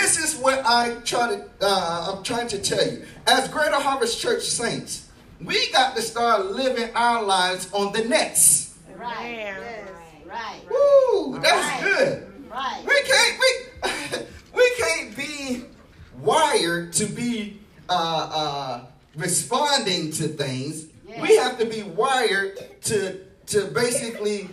This 0.00 0.16
is 0.18 0.40
what 0.40 0.62
I 0.64 0.94
try 1.04 1.36
to 1.36 1.44
uh, 1.60 2.14
I'm 2.16 2.22
trying 2.22 2.48
to 2.48 2.58
tell 2.58 2.82
you. 2.90 3.04
As 3.26 3.48
Greater 3.48 3.74
Harvest 3.76 4.18
Church 4.18 4.42
saints, 4.44 5.10
we 5.44 5.70
got 5.72 5.94
to 5.94 6.00
start 6.00 6.46
living 6.46 6.88
our 6.94 7.22
lives 7.22 7.70
on 7.74 7.92
the 7.92 8.04
nets. 8.04 8.78
Right. 8.96 9.30
Yeah. 9.36 9.58
Yes. 9.60 9.88
Right. 10.26 10.60
Woo, 10.70 11.38
that's 11.40 11.52
Right. 11.52 11.80
good. 11.82 12.50
Right. 12.50 12.82
We 12.86 13.02
can't 13.02 13.40
we 13.44 14.20
we 14.54 14.72
can't 14.78 15.16
be 15.16 15.64
wired 16.18 16.94
to 16.94 17.04
be 17.04 17.60
uh, 17.90 17.92
uh, 17.92 18.84
responding 19.16 20.12
to 20.12 20.28
things. 20.28 20.86
Yeah. 21.06 21.20
We 21.20 21.36
have 21.36 21.58
to 21.58 21.66
be 21.66 21.82
wired 21.82 22.56
to 22.84 23.20
to 23.48 23.66
basically 23.66 24.48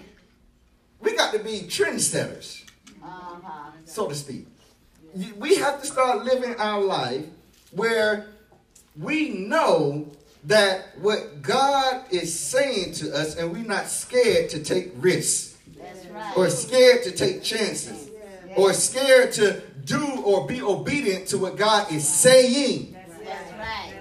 we 1.00 1.16
got 1.16 1.32
to 1.34 1.40
be 1.40 1.62
trendsetters, 1.62 2.64
Uh-huh. 3.02 3.72
so 3.86 4.08
to 4.10 4.16
speak. 4.16 4.46
We 5.38 5.56
have 5.56 5.82
to 5.82 5.88
start 5.88 6.26
living 6.26 6.56
our 6.58 6.82
life 6.82 7.26
where 7.72 8.28
we 9.00 9.30
know 9.30 10.08
that 10.46 10.98
what 11.00 11.42
God 11.42 12.06
is 12.12 12.38
saying 12.38 12.94
to 12.94 13.14
us, 13.14 13.36
and 13.36 13.52
we're 13.52 13.66
not 13.66 13.88
scared 13.88 14.50
to 14.52 14.64
take 14.64 14.92
risks 14.96 15.58
That's 15.78 16.06
right. 16.08 16.38
or 16.38 16.50
scared 16.50 17.04
to 17.04 17.12
take 17.12 17.44
chances 17.44 18.10
or 18.56 18.74
scared 18.74 19.34
to 19.34 19.62
do 19.86 20.22
or 20.24 20.48
be 20.48 20.62
obedient 20.62 21.28
to 21.28 21.38
what 21.38 21.58
God 21.58 21.92
is 21.92 22.08
saying. 22.08 22.96
That's 23.24 23.52
right. 23.54 23.94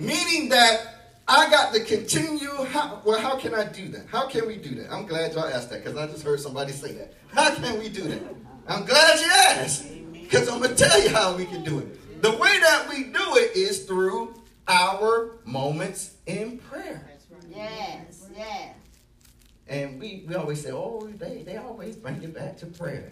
Meaning 0.00 0.48
that 0.50 0.94
I 1.26 1.48
got 1.50 1.72
to 1.74 1.80
continue. 1.80 2.50
How, 2.66 3.00
well, 3.04 3.18
how 3.18 3.36
can 3.38 3.54
I 3.54 3.64
do 3.64 3.88
that? 3.88 4.06
How 4.08 4.26
can 4.26 4.46
we 4.46 4.56
do 4.56 4.74
that? 4.76 4.92
I'm 4.92 5.06
glad 5.06 5.32
y'all 5.32 5.46
asked 5.46 5.70
that 5.70 5.84
because 5.84 5.96
I 5.96 6.06
just 6.06 6.22
heard 6.22 6.40
somebody 6.40 6.72
say 6.72 6.92
that. 6.92 7.14
How 7.32 7.54
can 7.54 7.78
we 7.78 7.88
do 7.88 8.02
that? 8.02 8.20
I'm 8.68 8.84
glad 8.84 9.20
you 9.20 9.26
asked 9.30 9.86
because 10.24 10.48
I'm 10.48 10.58
going 10.58 10.74
to 10.74 10.84
tell 10.84 11.02
you 11.02 11.10
how 11.10 11.36
we 11.36 11.44
can 11.44 11.62
do 11.62 11.78
it. 11.78 12.22
The 12.22 12.30
way 12.30 12.58
that 12.60 12.86
we 12.88 13.04
do 13.04 13.36
it 13.36 13.56
is 13.56 13.84
through 13.84 14.34
our 14.66 15.36
moments 15.44 16.16
in 16.26 16.58
prayer. 16.58 17.10
Yes. 17.54 18.26
Yes. 18.36 18.74
And 19.68 20.00
we, 20.00 20.24
we 20.26 20.34
always 20.34 20.62
say, 20.62 20.70
oh, 20.72 21.08
they, 21.18 21.42
they 21.42 21.56
always 21.56 21.96
bring 21.96 22.22
it 22.22 22.34
back 22.34 22.56
to 22.58 22.66
prayer. 22.66 23.10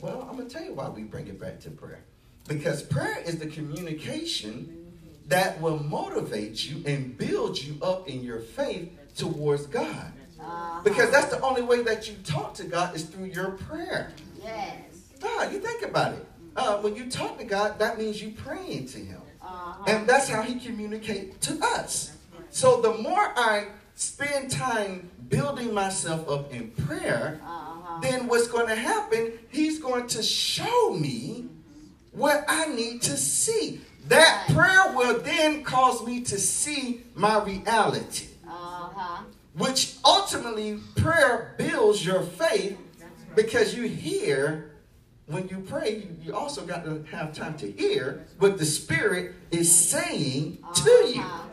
Well, 0.00 0.26
I'm 0.28 0.36
going 0.36 0.48
to 0.48 0.54
tell 0.54 0.64
you 0.64 0.74
why 0.74 0.88
we 0.88 1.02
bring 1.02 1.28
it 1.28 1.40
back 1.40 1.60
to 1.60 1.70
prayer. 1.70 2.02
Because 2.48 2.82
prayer 2.82 3.22
is 3.24 3.38
the 3.38 3.46
communication 3.46 4.92
that 5.28 5.60
will 5.60 5.78
motivate 5.78 6.64
you 6.68 6.82
and 6.86 7.16
build 7.16 7.62
you 7.62 7.78
up 7.82 8.08
in 8.08 8.22
your 8.22 8.40
faith 8.40 8.90
towards 9.16 9.66
God. 9.66 10.12
Uh-huh. 10.40 10.80
Because 10.82 11.10
that's 11.10 11.28
the 11.28 11.40
only 11.42 11.62
way 11.62 11.82
that 11.82 12.08
you 12.08 12.16
talk 12.24 12.54
to 12.54 12.64
God 12.64 12.96
is 12.96 13.04
through 13.04 13.26
your 13.26 13.52
prayer. 13.52 14.12
Yes. 14.42 14.89
God, 15.20 15.52
you 15.52 15.60
think 15.60 15.82
about 15.82 16.14
it. 16.14 16.26
Uh, 16.56 16.78
when 16.78 16.96
you 16.96 17.08
talk 17.10 17.38
to 17.38 17.44
God, 17.44 17.78
that 17.78 17.98
means 17.98 18.20
you 18.22 18.30
praying 18.32 18.86
to 18.88 18.98
Him. 18.98 19.20
Uh-huh. 19.42 19.84
And 19.86 20.06
that's 20.08 20.28
how 20.28 20.42
he 20.42 20.58
communicates 20.58 21.46
to 21.48 21.58
us. 21.64 22.16
So 22.50 22.80
the 22.80 22.94
more 22.94 23.32
I 23.36 23.68
spend 23.94 24.50
time 24.50 25.10
building 25.28 25.72
myself 25.72 26.28
up 26.28 26.52
in 26.52 26.70
prayer, 26.72 27.40
Uh-huh. 27.42 28.00
then 28.00 28.26
what's 28.26 28.48
going 28.48 28.68
to 28.68 28.74
happen, 28.74 29.32
he's 29.50 29.78
going 29.78 30.06
to 30.08 30.22
show 30.22 30.90
me 30.94 31.46
what 32.12 32.44
I 32.48 32.66
need 32.66 33.02
to 33.02 33.16
see. 33.16 33.80
That 34.08 34.48
prayer 34.52 34.92
will 34.96 35.20
then 35.20 35.62
cause 35.62 36.04
me 36.04 36.22
to 36.22 36.38
see 36.38 37.02
my 37.14 37.42
reality, 37.42 38.26
Uh-huh. 38.48 39.22
which 39.54 39.96
ultimately 40.04 40.78
prayer 40.96 41.54
builds 41.58 42.04
your 42.04 42.22
faith 42.22 42.76
because 43.36 43.74
you 43.74 43.84
hear 43.84 44.69
when 45.30 45.48
you 45.48 45.60
pray, 45.60 45.96
you, 45.96 46.16
you 46.22 46.34
also 46.34 46.66
got 46.66 46.84
to 46.84 47.04
have 47.10 47.32
time 47.32 47.56
to 47.58 47.70
hear 47.70 48.26
what 48.38 48.58
the 48.58 48.64
Spirit 48.66 49.34
is 49.50 49.72
saying 49.74 50.58
to 50.74 50.90
you, 51.14 51.20
Uh-huh. 51.22 51.48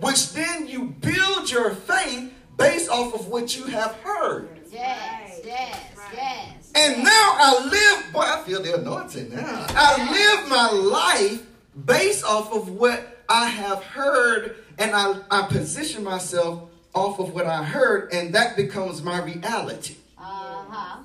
which 0.00 0.32
then 0.32 0.66
you 0.68 0.86
build 1.00 1.50
your 1.50 1.70
faith 1.70 2.32
based 2.56 2.90
off 2.90 3.14
of 3.14 3.26
what 3.28 3.56
you 3.56 3.64
have 3.64 3.92
heard. 4.02 4.48
Yes. 4.70 5.40
Yes. 5.44 5.80
Yes. 6.12 6.72
And 6.74 7.02
now 7.02 7.10
I 7.38 7.66
live, 7.70 8.12
boy, 8.12 8.20
I 8.20 8.42
feel 8.44 8.62
the 8.62 8.74
anointing 8.78 9.34
now. 9.34 9.66
I 9.70 10.10
live 10.10 10.48
my 10.48 10.70
life 10.70 11.42
based 11.86 12.24
off 12.24 12.52
of 12.52 12.68
what 12.68 13.24
I 13.28 13.46
have 13.46 13.82
heard, 13.82 14.56
and 14.78 14.90
I, 14.94 15.14
I 15.30 15.42
position 15.46 16.04
myself 16.04 16.68
off 16.94 17.18
of 17.18 17.32
what 17.34 17.46
I 17.46 17.64
heard, 17.64 18.12
and 18.12 18.34
that 18.34 18.56
becomes 18.56 19.02
my 19.02 19.20
reality. 19.22 19.96
Uh-huh. 20.18 20.98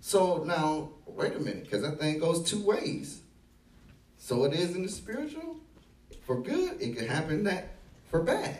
So 0.00 0.44
now, 0.44 0.90
wait 1.16 1.34
a 1.34 1.38
minute, 1.38 1.64
because 1.64 1.82
that 1.82 1.98
thing 1.98 2.18
goes 2.18 2.42
two 2.48 2.62
ways. 2.62 3.20
So 4.18 4.44
it 4.44 4.52
is 4.52 4.74
in 4.74 4.82
the 4.82 4.88
spiritual. 4.88 5.56
For 6.26 6.40
good, 6.40 6.80
it 6.80 6.96
can 6.96 7.06
happen 7.06 7.44
that 7.44 7.68
for 8.10 8.20
bad. 8.22 8.58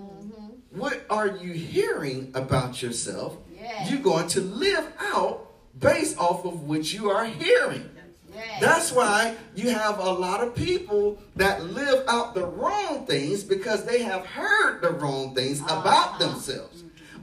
Mm-hmm. 0.00 0.78
What 0.78 1.04
are 1.10 1.28
you 1.28 1.52
hearing 1.52 2.30
about 2.34 2.82
yourself? 2.82 3.36
Yes. 3.54 3.90
You're 3.90 4.00
going 4.00 4.28
to 4.28 4.40
live 4.40 4.90
out 4.98 5.50
based 5.78 6.18
off 6.18 6.44
of 6.44 6.62
what 6.68 6.92
you 6.92 7.10
are 7.10 7.24
hearing. 7.26 7.90
Yes. 8.34 8.60
That's 8.60 8.92
why 8.92 9.36
you 9.54 9.70
have 9.70 9.98
a 9.98 10.10
lot 10.12 10.42
of 10.42 10.54
people 10.56 11.18
that 11.36 11.62
live 11.64 12.04
out 12.08 12.34
the 12.34 12.44
wrong 12.46 13.06
things 13.06 13.44
because 13.44 13.84
they 13.84 14.02
have 14.02 14.26
heard 14.26 14.80
the 14.80 14.90
wrong 14.90 15.34
things 15.34 15.60
about 15.60 15.86
Uh-huh. 15.86 16.18
themselves. 16.32 16.73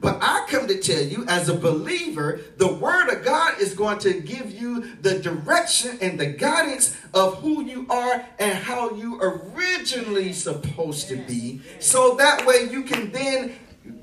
But 0.01 0.17
I 0.20 0.46
come 0.50 0.67
to 0.67 0.79
tell 0.79 1.03
you, 1.03 1.25
as 1.27 1.48
a 1.48 1.53
believer, 1.53 2.41
the 2.58 2.74
Word 2.74 3.10
of 3.10 3.24
God 3.24 3.62
is 3.62 3.75
going 3.75 4.00
to 4.00 4.20
give 4.20 4.51
you 4.51 4.96
the 4.96 5.20
direction 5.20 6.00
and 6.01 6.20
the 6.20 6.25
guidance 6.25 6.98
of 7.13 7.38
who 7.38 7.63
you 7.63 7.86
are 7.88 8.25
and 8.39 8.58
how 8.58 8.96
you 8.96 9.22
originally 9.22 10.34
supposed 10.34 11.08
to 11.10 11.17
be. 11.17 11.62
So 11.79 12.15
that 12.15 12.48
way 12.48 12.67
you 12.70 12.81
can 12.81 13.12
then 13.12 13.55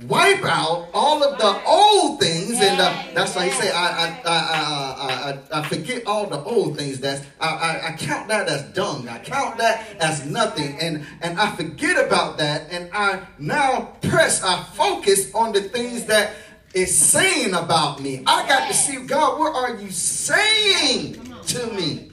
wipe 0.03 0.45
out 0.45 0.89
all 0.95 1.23
of 1.23 1.39
the 1.39 1.63
old 1.67 2.21
things, 2.21 2.61
and 2.61 2.81
uh, 2.81 3.03
that's 3.15 3.35
why 3.35 3.47
he 3.47 3.51
say, 3.53 3.71
I, 3.71 3.87
I, 3.87 4.21
I, 4.25 4.33
I, 4.33 5.33
I, 5.55 5.61
I 5.61 5.69
forget 5.69 6.07
all 6.07 6.27
the 6.27 6.43
old 6.43 6.77
things. 6.77 7.01
That's 7.01 7.25
I, 7.41 7.49
I, 7.49 7.89
I 7.89 7.97
count 7.97 8.29
that 8.29 8.49
as 8.49 8.63
dung. 8.73 9.09
I 9.09 9.19
count 9.19 9.59
that 9.59 9.87
as 10.01 10.27
nothing, 10.27 10.79
and 10.81 11.07
and 11.21 11.39
I 11.39 11.55
forget 11.55 12.05
about 12.07 12.39
that, 12.39 12.71
and 12.71 12.91
I 12.93 13.27
now 13.39 13.97
press, 14.03 14.43
I 14.43 14.63
focus 14.75 15.35
on 15.35 15.53
the 15.53 15.63
things 15.63 16.07
that 16.07 16.35
is 16.75 16.97
saying 16.97 17.55
about 17.55 18.01
me. 18.01 18.23
I 18.27 18.47
got 18.47 18.69
to 18.69 18.75
see 18.75 19.05
God. 19.07 19.39
What 19.39 19.55
are 19.55 19.81
you 19.81 19.91
saying 19.91 21.15
to 21.49 21.67
me? 21.73 22.11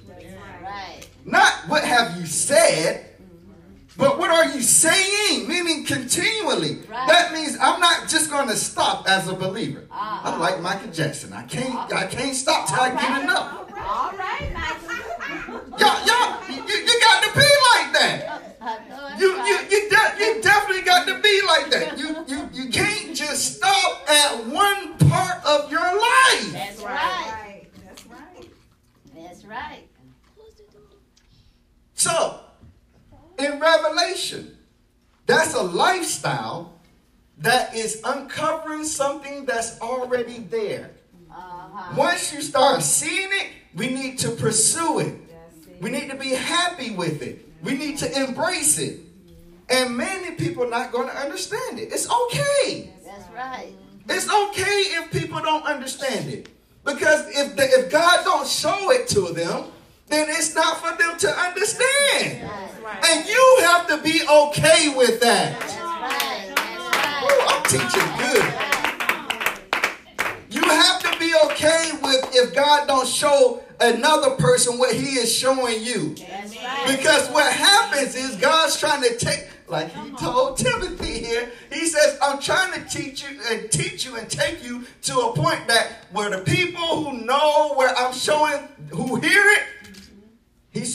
Right. 0.63 1.07
Not 1.25 1.53
what 1.67 1.83
have 1.83 2.17
you 2.19 2.25
said. 2.25 3.14
But 3.97 4.17
what 4.19 4.29
are 4.29 4.53
you 4.53 4.61
saying? 4.61 5.47
Meaning 5.47 5.85
continually. 5.85 6.79
Right. 6.89 7.07
That 7.07 7.31
means 7.33 7.57
I'm 7.61 7.79
not 7.79 8.09
just 8.09 8.29
going 8.29 8.49
to 8.49 8.55
stop 8.55 9.07
as 9.07 9.27
a 9.29 9.33
believer. 9.33 9.85
Uh-uh. 9.89 10.21
I'm 10.25 10.39
like 10.39 10.61
Michael 10.61 10.91
Jackson. 10.91 11.31
I 11.31 11.43
can't. 11.43 11.73
Uh-uh. 11.73 11.97
I 11.99 12.05
can't 12.07 12.35
stop 12.35 12.67
till 12.67 12.79
I 12.79 12.89
get 12.91 13.23
enough. 13.23 13.71
All 13.77 14.11
right, 14.17 14.51
Michael. 14.53 15.61
Y'all, 15.79 16.05
y'all, 16.05 16.49
you, 16.49 16.63
you 16.73 16.99
got 17.01 17.23
to 17.23 17.29
be 17.33 17.47
like 17.73 17.93
that. 17.93 18.57
I 18.61 18.79
know 18.89 19.07
it's 19.11 19.21
You, 19.21 19.27
you, 19.45 19.57
you, 19.69 19.89
de- 19.89 20.17
you 20.19 20.41
definitely 20.41 20.81
got 20.83 21.07
to 21.07 21.21
be 21.21 21.41
like 21.47 21.69
that. 21.71 21.97
You, 21.97 22.25
you, 22.27 22.49
you 22.51 22.69
can't 22.71 23.15
just 23.15 23.57
stop 23.57 24.09
at 24.09 24.45
one 24.47 24.97
part 25.09 25.45
of 25.45 25.71
your 25.71 25.81
life. 25.81 26.51
That's 26.51 26.81
right. 26.81 26.91
Right. 26.95 27.67
That's 27.85 28.05
right. 28.07 28.49
That's 29.13 29.45
right. 29.45 29.87
So, 31.93 32.34
in 33.55 33.61
Revelation, 33.61 34.57
that's 35.25 35.53
a 35.53 35.61
lifestyle 35.61 36.73
that 37.39 37.75
is 37.75 38.01
uncovering 38.05 38.85
something 38.85 39.45
that's 39.45 39.79
already 39.81 40.39
there. 40.39 40.91
Uh-huh. 41.31 41.93
Once 41.97 42.33
you 42.33 42.41
start 42.41 42.81
seeing 42.81 43.29
it, 43.31 43.47
we 43.75 43.87
need 43.87 44.19
to 44.19 44.31
pursue 44.31 44.99
it. 44.99 45.07
It. 45.07 45.81
We 45.81 45.89
need 45.89 46.09
to 46.09 46.15
be 46.15 46.29
happy 46.29 46.91
with 46.91 47.21
it. 47.21 47.45
We 47.63 47.77
need 47.77 47.97
to 47.99 48.23
embrace 48.23 48.77
it. 48.77 49.01
And 49.69 49.97
many 49.97 50.35
people 50.35 50.65
are 50.65 50.69
not 50.69 50.91
going 50.91 51.09
to 51.09 51.15
understand 51.15 51.79
it. 51.79 51.91
It's 51.91 52.09
okay. 52.09 52.93
That's 53.03 53.29
right. 53.33 53.73
It's 54.07 54.29
okay 54.29 54.81
if 54.99 55.11
people 55.11 55.41
don't 55.41 55.65
understand 55.65 56.29
it. 56.29 56.49
Because 56.85 57.27
if, 57.29 57.55
the, 57.55 57.63
if 57.63 57.91
God 57.91 58.23
don't 58.23 58.47
show 58.47 58.91
it 58.91 59.07
to 59.09 59.33
them, 59.33 59.65
then 60.07 60.27
it's 60.29 60.53
not 60.55 60.77
for 60.77 60.95
them 60.97 61.17
to 61.17 61.29
understand. 61.29 62.49
Right. 62.83 63.05
And 63.05 63.27
you 63.27 63.57
have 63.61 63.87
to 63.87 63.97
be 64.03 64.21
okay 64.21 64.93
with 64.95 65.19
that. 65.21 65.59
That's 65.59 65.75
right. 65.77 66.53
That's 66.55 67.23
Ooh. 67.23 67.41
I'm 67.47 67.63
teaching 67.63 68.09
good. 68.19 68.45
You 70.51 70.61
have 70.61 71.01
to 71.01 71.19
be 71.19 71.33
okay 71.45 71.91
with 72.03 72.35
if 72.35 72.53
God 72.53 72.87
don't 72.87 73.07
show 73.07 73.63
another 73.79 74.31
person 74.37 74.77
what 74.77 74.93
he 74.93 75.17
is 75.17 75.33
showing 75.33 75.83
you. 75.83 76.15
Because 76.87 77.29
what 77.29 77.51
happens 77.51 78.15
is 78.15 78.35
God's 78.37 78.79
trying 78.79 79.01
to 79.01 79.17
take, 79.17 79.49
like 79.67 79.91
he 79.91 80.11
told 80.11 80.57
Timothy 80.57 81.19
here, 81.19 81.51
he 81.73 81.87
says, 81.87 82.17
I'm 82.21 82.39
trying 82.39 82.73
to 82.73 82.87
teach 82.87 83.23
you 83.23 83.39
and 83.49 83.69
teach 83.71 84.05
you 84.05 84.15
and 84.15 84.29
take 84.29 84.63
you 84.63 84.85
to 85.03 85.19
a 85.19 85.33
point 85.33 85.67
that 85.67 86.05
where 86.11 86.29
the 86.29 86.39
people 86.39 87.03
who 87.03 87.25
know 87.25 87.73
where 87.75 87.93
I'm 87.97 88.13
showing, 88.13 88.67
who 88.91 89.15
hear 89.15 89.43
it, 89.43 89.63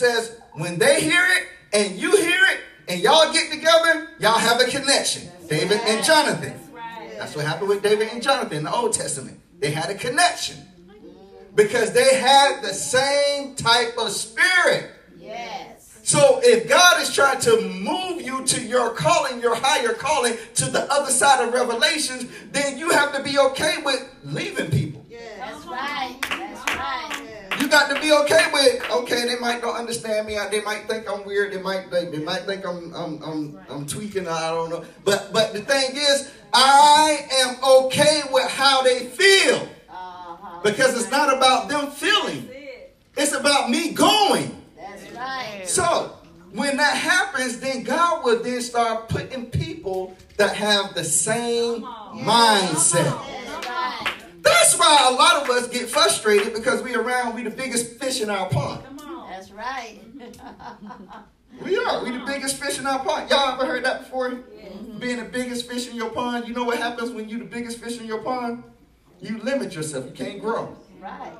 says, 0.01 0.35
when 0.53 0.79
they 0.79 0.99
hear 0.99 1.23
it 1.37 1.47
and 1.73 1.95
you 1.95 2.11
hear 2.17 2.39
it 2.51 2.61
and 2.87 2.99
y'all 2.99 3.31
get 3.31 3.51
together, 3.51 4.09
y'all 4.19 4.39
have 4.39 4.59
a 4.59 4.65
connection. 4.65 5.29
David 5.47 5.79
and 5.85 6.03
Jonathan. 6.03 6.53
Right. 6.73 7.11
That's 7.17 7.35
what 7.35 7.45
happened 7.45 7.69
with 7.69 7.83
David 7.83 8.09
and 8.11 8.21
Jonathan 8.21 8.57
in 8.57 8.63
the 8.63 8.73
Old 8.73 8.93
Testament. 8.93 9.39
They 9.59 9.69
had 9.69 9.91
a 9.91 9.95
connection 9.95 10.57
mm-hmm. 10.57 11.55
because 11.55 11.93
they 11.93 12.15
had 12.19 12.63
the 12.63 12.73
same 12.73 13.53
type 13.53 13.95
of 13.99 14.09
spirit. 14.09 14.91
Yes. 15.19 15.99
So 16.03 16.39
if 16.43 16.67
God 16.67 16.99
is 17.01 17.13
trying 17.13 17.39
to 17.41 17.61
move 17.61 18.23
you 18.23 18.43
to 18.43 18.61
your 18.65 18.89
calling, 18.95 19.39
your 19.39 19.55
higher 19.55 19.93
calling, 19.93 20.35
to 20.55 20.65
the 20.65 20.91
other 20.91 21.11
side 21.11 21.47
of 21.47 21.53
revelations, 21.53 22.25
then 22.51 22.79
you 22.79 22.89
have 22.89 23.13
to 23.13 23.21
be 23.21 23.37
okay 23.37 23.75
with 23.85 24.03
leaving 24.23 24.71
people. 24.71 25.05
That's 25.37 25.65
right. 25.67 26.17
That's 26.21 26.75
right. 26.75 27.20
Got 27.71 27.95
to 27.95 28.01
be 28.01 28.11
okay 28.11 28.45
with 28.51 28.91
okay. 28.91 29.25
They 29.25 29.39
might 29.39 29.61
not 29.61 29.79
understand 29.79 30.27
me. 30.27 30.37
They 30.51 30.59
might 30.61 30.89
think 30.89 31.09
I'm 31.09 31.25
weird. 31.25 31.53
They 31.53 31.61
might 31.61 31.89
they, 31.89 32.05
they 32.05 32.19
might 32.19 32.41
think 32.41 32.65
I'm 32.65 32.93
I'm 32.93 33.23
I'm, 33.23 33.59
I'm 33.69 33.85
tweaking. 33.87 34.27
I 34.27 34.49
don't 34.49 34.69
know. 34.69 34.83
But 35.05 35.31
but 35.31 35.53
the 35.53 35.61
thing 35.61 35.95
is, 35.95 36.29
I 36.53 37.25
am 37.31 37.55
okay 37.63 38.23
with 38.29 38.49
how 38.51 38.81
they 38.83 39.05
feel 39.05 39.69
Uh-huh. 39.89 40.59
because 40.63 40.99
it's 40.99 41.09
not 41.09 41.33
about 41.35 41.69
them 41.69 41.89
feeling. 41.91 42.49
It. 42.51 42.93
It's 43.15 43.31
about 43.33 43.69
me 43.69 43.91
going. 43.93 44.61
That's 44.77 45.09
right. 45.13 45.61
So 45.65 46.17
when 46.51 46.75
that 46.75 46.97
happens, 46.97 47.61
then 47.61 47.83
God 47.83 48.25
will 48.25 48.43
then 48.43 48.61
start 48.61 49.07
putting 49.07 49.45
people 49.49 50.17
that 50.35 50.53
have 50.57 50.93
the 50.93 51.05
same 51.05 51.83
mindset. 51.83 53.07
That's 54.61 54.77
why 54.77 55.07
a 55.09 55.13
lot 55.15 55.41
of 55.41 55.49
us 55.49 55.67
get 55.69 55.89
frustrated 55.89 56.53
because 56.53 56.83
we 56.83 56.93
around 56.93 57.33
we 57.33 57.41
the 57.41 57.49
biggest 57.49 57.99
fish 57.99 58.21
in 58.21 58.29
our 58.29 58.47
pond. 58.47 58.85
Come 58.85 58.99
on. 58.99 59.29
That's 59.31 59.49
right. 59.51 59.99
We 61.61 61.77
are. 61.77 62.03
We 62.03 62.11
the 62.11 62.23
biggest 62.25 62.55
fish 62.55 62.79
in 62.79 62.87
our 62.87 63.03
pond. 63.03 63.29
Y'all 63.29 63.53
ever 63.53 63.65
heard 63.65 63.83
that 63.83 64.05
before? 64.05 64.29
Being 64.99 65.17
the 65.17 65.25
biggest 65.25 65.69
fish 65.69 65.89
in 65.89 65.95
your 65.95 66.09
pond. 66.09 66.47
You 66.47 66.55
know 66.55 66.63
what 66.63 66.79
happens 66.79 67.11
when 67.11 67.29
you 67.29 67.37
the 67.37 67.45
biggest 67.45 67.77
fish 67.77 67.99
in 67.99 68.05
your 68.05 68.19
pond? 68.19 68.63
You 69.19 69.37
limit 69.37 69.75
yourself. 69.75 70.05
You 70.05 70.11
can't 70.11 70.39
grow. 70.41 70.75
right. 70.99 71.33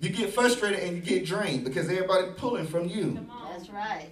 You 0.00 0.08
get 0.10 0.32
frustrated 0.32 0.80
and 0.80 0.96
you 0.96 1.02
get 1.02 1.26
drained 1.26 1.64
because 1.64 1.90
everybody 1.90 2.28
pulling 2.36 2.66
from 2.66 2.88
you. 2.88 3.14
Come 3.14 3.30
on. 3.30 3.52
That's 3.52 3.68
right. 3.68 4.10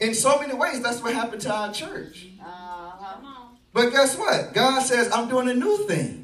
In 0.00 0.14
so 0.14 0.38
many 0.38 0.54
ways, 0.54 0.80
that's 0.80 1.02
what 1.02 1.12
happened 1.12 1.42
to 1.42 1.52
our 1.52 1.72
church. 1.72 2.28
Uh-huh. 2.40 3.14
Come 3.16 3.26
on. 3.26 3.56
But 3.74 3.90
guess 3.90 4.16
what? 4.16 4.54
God 4.54 4.80
says, 4.80 5.10
I'm 5.12 5.28
doing 5.28 5.48
a 5.48 5.54
new 5.54 5.86
thing. 5.88 6.21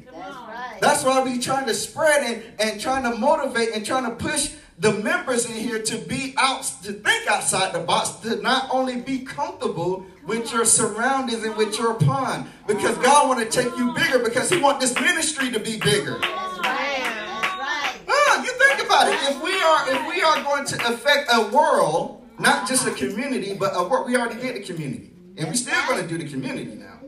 That's 0.79 1.03
why 1.03 1.23
we 1.23 1.39
trying 1.39 1.65
to 1.67 1.73
spread 1.73 2.23
and, 2.23 2.43
and 2.59 2.81
trying 2.81 3.03
to 3.03 3.17
motivate 3.17 3.69
and 3.73 3.85
trying 3.85 4.05
to 4.05 4.11
push 4.11 4.53
the 4.79 4.93
members 4.93 5.45
in 5.45 5.55
here 5.55 5.81
to 5.81 5.97
be 5.97 6.33
out, 6.37 6.63
to 6.83 6.93
think 6.93 7.29
outside 7.29 7.73
the 7.73 7.79
box, 7.79 8.11
to 8.21 8.41
not 8.41 8.69
only 8.71 9.01
be 9.01 9.19
comfortable 9.19 10.05
with 10.25 10.53
your 10.53 10.63
surroundings 10.63 11.43
and 11.43 11.55
with 11.57 11.77
your 11.77 11.95
pond. 11.95 12.47
Because 12.65 12.97
God 12.99 13.27
want 13.27 13.39
to 13.39 13.49
take 13.49 13.75
you 13.77 13.93
bigger 13.93 14.19
because 14.19 14.49
he 14.49 14.59
want 14.59 14.79
this 14.79 14.95
ministry 14.95 15.51
to 15.51 15.59
be 15.59 15.77
bigger. 15.79 16.19
That's 16.19 16.59
right. 16.59 17.01
That's 17.03 18.07
right. 18.07 18.45
You 18.45 18.51
think 18.53 18.85
about 18.85 19.07
it. 19.07 19.15
If 19.23 19.43
we 19.43 19.53
are 19.61 19.89
if 19.89 20.07
we 20.07 20.21
are 20.21 20.43
going 20.43 20.65
to 20.65 20.93
affect 20.93 21.29
a 21.33 21.49
world, 21.49 22.25
not 22.39 22.67
just 22.67 22.87
a 22.87 22.91
community, 22.91 23.53
but 23.55 23.73
a 23.75 23.83
world, 23.83 24.07
we 24.07 24.15
already 24.15 24.39
did 24.39 24.55
the 24.55 24.61
community. 24.61 25.11
And 25.35 25.49
we 25.49 25.55
still 25.55 25.85
going 25.87 26.01
to 26.01 26.07
do 26.07 26.17
the 26.17 26.29
community 26.29 26.75
now. 26.75 26.99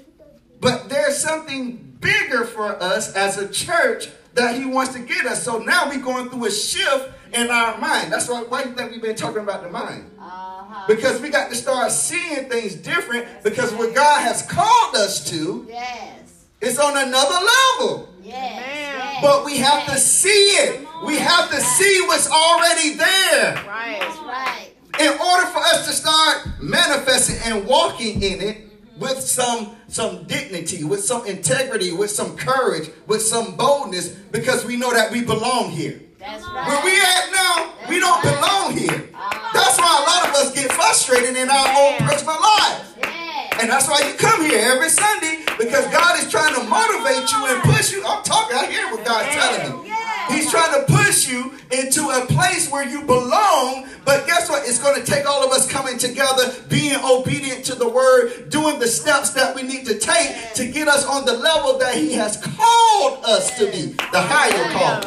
But 0.60 0.90
there's 0.90 1.18
something 1.18 1.91
bigger 2.02 2.44
for 2.44 2.82
us 2.82 3.16
as 3.16 3.38
a 3.38 3.48
church 3.48 4.10
that 4.34 4.56
he 4.56 4.66
wants 4.66 4.94
to 4.94 5.00
get 5.00 5.26
us. 5.26 5.44
So 5.44 5.60
now 5.60 5.90
we're 5.90 6.02
going 6.02 6.30
through 6.30 6.46
a 6.46 6.52
shift 6.52 7.10
in 7.34 7.50
our 7.50 7.78
mind. 7.80 8.12
That's 8.12 8.28
why 8.28 8.42
why 8.44 8.64
you 8.64 8.74
think 8.74 8.92
we've 8.92 9.02
been 9.02 9.16
talking 9.16 9.42
about 9.42 9.64
the 9.64 9.70
mind? 9.70 10.10
Uh-huh. 10.20 10.86
Because 10.88 11.22
we 11.22 11.30
got 11.30 11.50
to 11.50 11.56
start 11.56 11.92
seeing 11.92 12.50
things 12.50 12.76
different 12.76 13.28
because 13.44 13.74
what 13.74 13.94
God 13.96 14.22
has 14.22 14.42
called 14.46 14.96
us 14.96 15.30
to 15.30 15.66
Yes. 15.70 16.46
is 16.62 16.80
on 16.80 16.98
another 16.98 17.36
level. 17.80 18.10
Yes. 18.24 18.34
yes. 18.34 19.18
But 19.22 19.46
we 19.46 19.58
have 19.58 19.86
to 19.88 19.98
see 19.98 20.30
it. 20.30 20.88
We 21.06 21.18
have 21.18 21.50
to 21.52 21.60
see 21.60 22.02
what's 22.08 22.30
already 22.30 22.96
there. 22.96 23.54
That's 23.56 24.20
right. 24.20 24.70
In 25.00 25.10
order 25.10 25.48
for 25.48 25.60
us 25.60 25.88
to 25.88 25.94
start 25.94 26.48
manifesting 26.62 27.38
and 27.46 27.66
walking 27.66 28.22
in 28.22 28.42
it 28.42 28.71
with 29.02 29.20
some 29.20 29.76
some 29.88 30.24
dignity, 30.24 30.84
with 30.84 31.04
some 31.04 31.26
integrity, 31.26 31.92
with 31.92 32.12
some 32.12 32.38
courage, 32.38 32.90
with 33.08 33.22
some 33.22 33.58
boldness, 33.58 34.10
because 34.32 34.64
we 34.64 34.78
know 34.78 34.94
that 34.94 35.12
we 35.12 35.22
belong 35.26 35.72
here. 35.72 36.00
That's 36.20 36.46
Where 36.46 36.86
we 36.86 36.94
at 37.02 37.32
now, 37.34 37.74
we 37.90 38.00
don't 38.00 38.22
belong 38.22 38.78
here. 38.78 39.10
That's 39.54 39.78
why 39.80 39.90
a 39.90 40.04
lot 40.06 40.30
of 40.30 40.36
us 40.36 40.54
get 40.54 40.72
frustrated 40.72 41.36
in 41.36 41.50
our 41.50 41.68
own 41.82 41.98
personal 42.08 42.40
lives. 42.40 42.94
Yes. 43.02 43.58
And 43.60 43.70
that's 43.70 43.90
why 43.90 44.08
you 44.08 44.14
come 44.14 44.46
here 44.46 44.60
every 44.72 44.90
Sunday 44.90 45.44
because 45.58 45.88
God 45.88 46.20
is 46.20 46.30
trying 46.30 46.54
to 46.54 46.64
motivate 46.64 47.32
you 47.32 47.48
and 47.48 47.64
push 47.64 47.92
you. 47.92 48.06
I'm 48.06 48.24
talking, 48.24 48.56
I 48.56 48.72
hear 48.72 48.86
what 48.92 49.04
God's 49.04 49.30
telling 49.34 49.84
me. 49.84 50.01
He's 50.32 50.50
trying 50.50 50.74
to 50.86 50.92
push 50.92 51.30
you 51.30 51.54
into 51.72 52.10
a 52.10 52.26
place 52.26 52.70
where 52.70 52.88
you 52.88 53.02
belong. 53.02 53.88
But 54.06 54.26
guess 54.26 54.50
what? 54.50 54.68
It's 54.68 54.80
going 54.80 55.00
to 55.00 55.06
take 55.10 55.26
all 55.26 55.46
of 55.46 55.52
us 55.52 55.72
coming 55.72 55.98
together, 55.98 56.54
being 56.70 57.00
obedient 57.04 57.66
to 57.66 57.76
the 57.76 57.88
word, 57.88 58.50
doing 58.50 58.80
the 58.80 58.88
steps 58.88 59.32
that 59.32 59.56
we 59.56 59.64
need 59.64 59.86
to 59.86 59.98
take 60.00 60.54
to 60.56 60.68
get 60.68 60.88
us 60.88 61.06
on 61.06 61.26
the 61.26 61.34
level 61.34 61.78
that 61.80 61.96
He 61.96 62.14
has 62.14 62.38
called 62.38 63.24
us 63.26 63.58
to 63.58 63.66
be, 63.72 63.94
the 64.12 64.22
higher 64.22 64.72
call. 64.74 65.02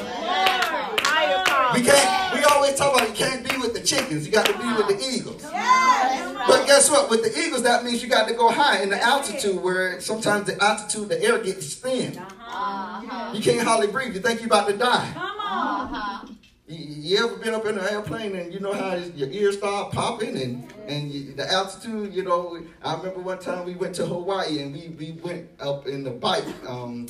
We 1.75 1.83
can't. 1.83 2.35
We 2.35 2.45
always 2.45 2.75
talk 2.77 2.95
about 2.95 3.09
you 3.09 3.15
can't 3.15 3.49
be 3.49 3.57
with 3.57 3.75
the 3.75 3.81
chickens. 3.81 4.27
You 4.27 4.33
got 4.33 4.47
to 4.47 4.53
be 4.53 4.67
with 4.75 4.89
the 4.89 4.99
eagles. 5.09 5.43
But 5.43 6.67
guess 6.67 6.91
what? 6.91 7.11
With 7.11 7.23
the 7.23 7.39
eagles, 7.39 7.63
that 7.63 7.85
means 7.85 8.03
you 8.03 8.09
got 8.09 8.29
to 8.29 8.35
go 8.35 8.51
high 8.51 8.83
in 8.83 8.91
the 8.91 9.03
altitude, 9.03 9.63
where 9.63 10.01
sometimes 10.01 10.47
the 10.47 10.63
altitude, 10.63 11.09
the 11.09 11.23
air 11.23 11.39
gets 11.43 11.75
thin. 11.75 12.21
Uh-huh. 12.55 13.33
You 13.35 13.41
can't 13.43 13.67
hardly 13.67 13.89
breathe. 13.89 14.15
You 14.15 14.21
think 14.21 14.41
you're 14.41 14.47
about 14.47 14.69
to 14.69 14.77
die. 14.77 15.13
Uh-huh. 15.17 16.27
You, 16.67 16.77
you 16.79 17.25
ever 17.27 17.37
been 17.37 17.53
up 17.55 17.67
in 17.67 17.77
an 17.79 17.85
airplane 17.91 18.35
and 18.37 18.53
you 18.53 18.61
know 18.61 18.73
how 18.73 18.95
your 18.95 19.29
ears 19.31 19.59
start 19.59 19.93
popping 19.93 20.37
and 20.41 20.73
and 20.87 21.11
you, 21.13 21.33
the 21.35 21.51
altitude? 21.51 22.15
You 22.15 22.25
know, 22.25 22.59
I 22.83 22.95
remember 22.97 23.21
one 23.21 23.39
time 23.39 23.67
we 23.67 23.75
went 23.75 23.95
to 23.97 24.07
Hawaii 24.07 24.61
and 24.61 24.73
we 24.73 24.89
we 24.89 25.13
went 25.13 25.49
up 25.61 25.87
in 25.87 26.05
the 26.05 26.11
bike, 26.11 26.45
um, 26.67 27.07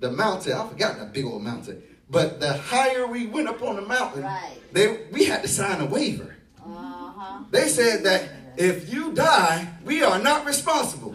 the 0.00 0.10
mountain. 0.10 0.52
I 0.54 0.66
forgot 0.68 0.98
that 0.98 1.12
big 1.12 1.24
old 1.24 1.42
mountain. 1.42 1.82
But 2.10 2.40
the 2.40 2.54
higher 2.54 3.06
we 3.06 3.26
went 3.26 3.48
up 3.48 3.62
on 3.62 3.76
the 3.76 3.82
mountain, 3.82 4.22
Right. 4.22 4.58
they 4.72 5.04
we 5.12 5.24
had 5.26 5.42
to 5.42 5.48
sign 5.48 5.80
a 5.80 5.86
waiver. 5.86 6.34
Uh-huh. 6.64 7.44
They 7.50 7.68
said 7.68 8.02
that 8.04 8.28
if 8.56 8.92
you 8.92 9.12
die, 9.12 9.68
we 9.84 10.02
are 10.02 10.18
not 10.18 10.44
responsible. 10.44 11.14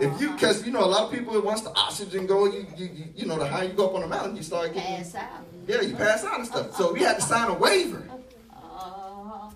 If 0.00 0.20
you, 0.20 0.30
because 0.32 0.64
you 0.64 0.72
know, 0.72 0.80
a 0.84 0.86
lot 0.86 1.04
of 1.04 1.12
people 1.12 1.38
once 1.42 1.60
the 1.62 1.70
oxygen 1.76 2.26
go, 2.26 2.46
you, 2.46 2.66
you, 2.76 2.88
you, 2.92 3.04
you 3.16 3.26
know, 3.26 3.38
the 3.38 3.46
higher 3.46 3.66
you 3.68 3.72
go 3.74 3.88
up 3.88 3.94
on 3.94 4.00
the 4.02 4.06
mountain, 4.08 4.36
you 4.36 4.42
start 4.42 4.72
getting, 4.72 4.96
Pass 4.96 5.14
out. 5.14 5.28
yeah, 5.66 5.80
you 5.82 5.94
pass 5.94 6.24
out 6.24 6.38
and 6.38 6.46
stuff. 6.46 6.74
So 6.76 6.92
we 6.92 7.00
had 7.00 7.16
to 7.16 7.22
sign 7.22 7.50
a 7.50 7.54
waiver. 7.54 8.02
Uh-huh. 8.50 9.50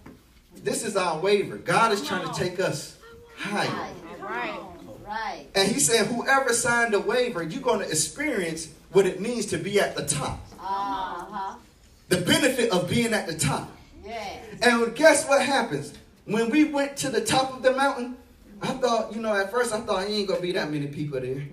This 0.62 0.84
is 0.84 0.96
our 0.96 1.18
waiver. 1.18 1.56
God 1.56 1.92
is 1.92 2.06
trying 2.06 2.26
to 2.26 2.34
take 2.38 2.60
us 2.60 2.96
higher. 3.36 3.68
Right. 3.68 3.92
Right. 4.20 4.60
Right. 5.06 5.46
And 5.54 5.70
he 5.70 5.78
said, 5.80 6.06
whoever 6.06 6.52
signed 6.52 6.94
a 6.94 7.00
waiver, 7.00 7.42
you're 7.42 7.62
going 7.62 7.80
to 7.80 7.88
experience 7.88 8.68
what 8.92 9.06
it 9.06 9.20
means 9.20 9.46
to 9.46 9.58
be 9.58 9.78
at 9.80 9.94
the 9.96 10.04
top. 10.06 10.40
Uh-huh. 10.58 11.56
The 12.08 12.16
benefit 12.18 12.70
of 12.70 12.88
being 12.88 13.12
at 13.12 13.26
the 13.26 13.34
top. 13.36 13.70
Yes. 14.04 14.44
And 14.62 14.94
guess 14.94 15.26
what 15.28 15.42
happens? 15.42 15.92
When 16.26 16.48
we 16.50 16.64
went 16.64 16.96
to 16.98 17.10
the 17.10 17.20
top 17.20 17.52
of 17.54 17.62
the 17.62 17.72
mountain, 17.74 18.16
I 18.64 18.72
thought, 18.74 19.14
you 19.14 19.20
know, 19.20 19.34
at 19.34 19.50
first 19.50 19.72
I 19.72 19.80
thought 19.80 20.04
ain't 20.04 20.28
gonna 20.28 20.40
be 20.40 20.52
that 20.52 20.70
many 20.70 20.86
people 20.86 21.20
there. 21.20 21.46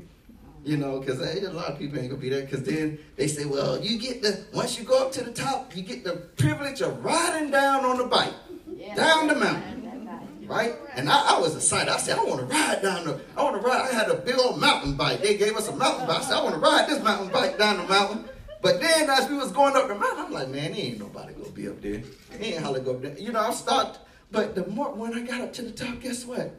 You 0.63 0.77
know, 0.77 0.99
because 0.99 1.19
a 1.19 1.49
lot 1.51 1.71
of 1.71 1.79
people 1.79 1.97
ain't 1.99 2.09
gonna 2.09 2.21
be 2.21 2.29
there. 2.29 2.41
Because 2.41 2.63
then 2.63 2.99
they 3.15 3.27
say, 3.27 3.45
well, 3.45 3.81
you 3.81 3.97
get 3.97 4.21
the 4.21 4.45
once 4.53 4.77
you 4.77 4.85
go 4.85 5.05
up 5.05 5.11
to 5.13 5.23
the 5.23 5.31
top, 5.31 5.75
you 5.75 5.81
get 5.81 6.03
the 6.03 6.17
privilege 6.37 6.81
of 6.81 7.03
riding 7.03 7.49
down 7.49 7.83
on 7.83 7.97
the 7.97 8.05
bike, 8.05 8.33
Yeah. 8.67 8.93
down 8.93 9.27
the 9.27 9.35
mountain, 9.35 10.07
right? 10.47 10.75
And 10.95 11.09
I, 11.09 11.35
I 11.35 11.39
was 11.39 11.55
excited. 11.55 11.91
I 11.91 11.97
said, 11.97 12.19
I 12.19 12.23
want 12.23 12.41
to 12.41 12.45
ride 12.45 12.81
down 12.83 13.05
the. 13.05 13.19
I 13.35 13.43
want 13.43 13.59
to 13.59 13.67
ride. 13.67 13.89
I 13.89 13.93
had 13.93 14.09
a 14.09 14.15
big 14.15 14.37
old 14.37 14.59
mountain 14.59 14.93
bike. 14.95 15.21
They 15.21 15.35
gave 15.35 15.55
us 15.57 15.67
a 15.67 15.75
mountain 15.75 16.05
bike. 16.05 16.19
I 16.19 16.21
said, 16.21 16.35
I 16.37 16.43
want 16.43 16.53
to 16.55 16.61
ride 16.61 16.87
this 16.87 17.01
mountain 17.03 17.29
bike 17.29 17.57
down 17.57 17.77
the 17.77 17.83
mountain. 17.87 18.25
But 18.61 18.79
then 18.79 19.09
as 19.09 19.27
we 19.27 19.37
was 19.37 19.51
going 19.51 19.75
up 19.75 19.87
the 19.87 19.95
mountain, 19.95 20.25
I'm 20.25 20.31
like, 20.31 20.49
man, 20.49 20.73
there 20.73 20.81
ain't 20.85 20.99
nobody 20.99 21.33
gonna 21.33 21.49
be 21.49 21.67
up 21.67 21.81
there. 21.81 22.03
He 22.39 22.53
ain't 22.53 22.61
hardly 22.63 22.81
go 22.81 22.91
up 22.91 23.01
there. 23.01 23.17
You 23.17 23.31
know, 23.31 23.39
I 23.39 23.51
stopped. 23.51 23.97
But 24.31 24.53
the 24.53 24.67
more 24.67 24.93
when 24.93 25.15
I 25.15 25.21
got 25.21 25.41
up 25.41 25.53
to 25.53 25.63
the 25.63 25.71
top, 25.71 25.99
guess 26.01 26.23
what? 26.25 26.53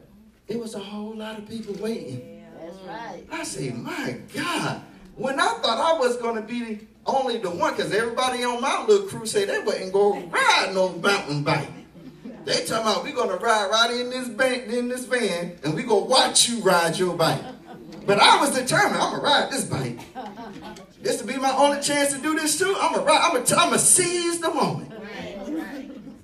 It 0.47 0.59
was 0.59 0.75
a 0.75 0.79
whole 0.79 1.15
lot 1.15 1.37
of 1.37 1.47
people 1.47 1.73
waiting. 1.75 2.19
Yeah, 2.19 2.65
That's 2.65 2.77
right. 2.81 3.23
I 3.31 3.43
say, 3.43 3.69
my 3.71 4.17
God. 4.33 4.81
When 5.15 5.39
I 5.39 5.47
thought 5.61 5.95
I 5.95 5.97
was 5.99 6.17
going 6.17 6.35
to 6.35 6.41
be 6.41 6.87
only 7.05 7.37
the 7.37 7.49
one, 7.49 7.75
because 7.75 7.93
everybody 7.93 8.43
on 8.43 8.61
my 8.61 8.83
little 8.85 9.07
crew 9.07 9.25
said 9.25 9.49
they 9.49 9.59
wasn't 9.59 9.93
going 9.93 10.23
to 10.23 10.27
ride 10.27 10.71
no 10.73 10.89
mountain 10.93 11.43
bike. 11.43 11.69
They 12.45 12.65
talking 12.65 12.75
about 12.75 13.03
we're 13.03 13.13
going 13.13 13.29
to 13.29 13.37
ride 13.37 13.69
right 13.69 13.91
in 13.91 14.09
this 14.09 14.27
van, 14.27 14.61
in 14.69 14.89
this 14.89 15.05
van, 15.05 15.57
and 15.63 15.73
we 15.73 15.83
going 15.83 16.03
to 16.03 16.09
watch 16.09 16.49
you 16.49 16.59
ride 16.61 16.97
your 16.97 17.15
bike. 17.15 17.41
But 18.05 18.19
I 18.19 18.39
was 18.41 18.51
determined, 18.53 19.01
I'm 19.01 19.15
to 19.15 19.21
ride 19.21 19.49
this 19.49 19.63
bike. 19.63 19.99
This 21.01 21.21
will 21.21 21.27
be 21.27 21.37
my 21.37 21.51
only 21.55 21.81
chance 21.81 22.13
to 22.13 22.21
do 22.21 22.35
this 22.35 22.57
too. 22.57 22.75
I'm 22.79 22.95
to 22.95 23.01
ride, 23.01 23.21
I'm 23.23 23.45
to 23.45 23.57
I'm 23.57 23.71
to 23.71 23.79
seize 23.79 24.39
the 24.39 24.53
moment. 24.53 24.91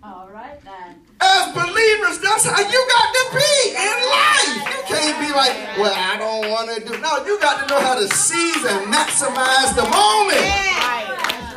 All 0.03 0.29
right 0.29 0.59
then. 0.63 1.01
As 1.21 1.53
believers, 1.53 2.19
that's 2.19 2.45
how 2.45 2.59
you 2.59 2.87
got 2.95 3.07
to 3.13 3.23
be 3.35 3.75
in 3.75 3.97
life. 4.07 4.55
You 4.71 4.81
can't 4.87 5.19
be 5.19 5.31
like, 5.35 5.53
well, 5.77 5.93
I 5.93 6.17
don't 6.17 6.49
want 6.49 6.69
to 6.71 6.79
do. 6.79 6.97
No, 7.01 7.25
you 7.25 7.39
got 7.39 7.67
to 7.67 7.73
know 7.73 7.79
how 7.81 7.95
to 7.95 8.07
seize 8.15 8.63
and 8.63 8.87
maximize 8.93 9.75
the 9.75 9.83
moment. 9.83 10.47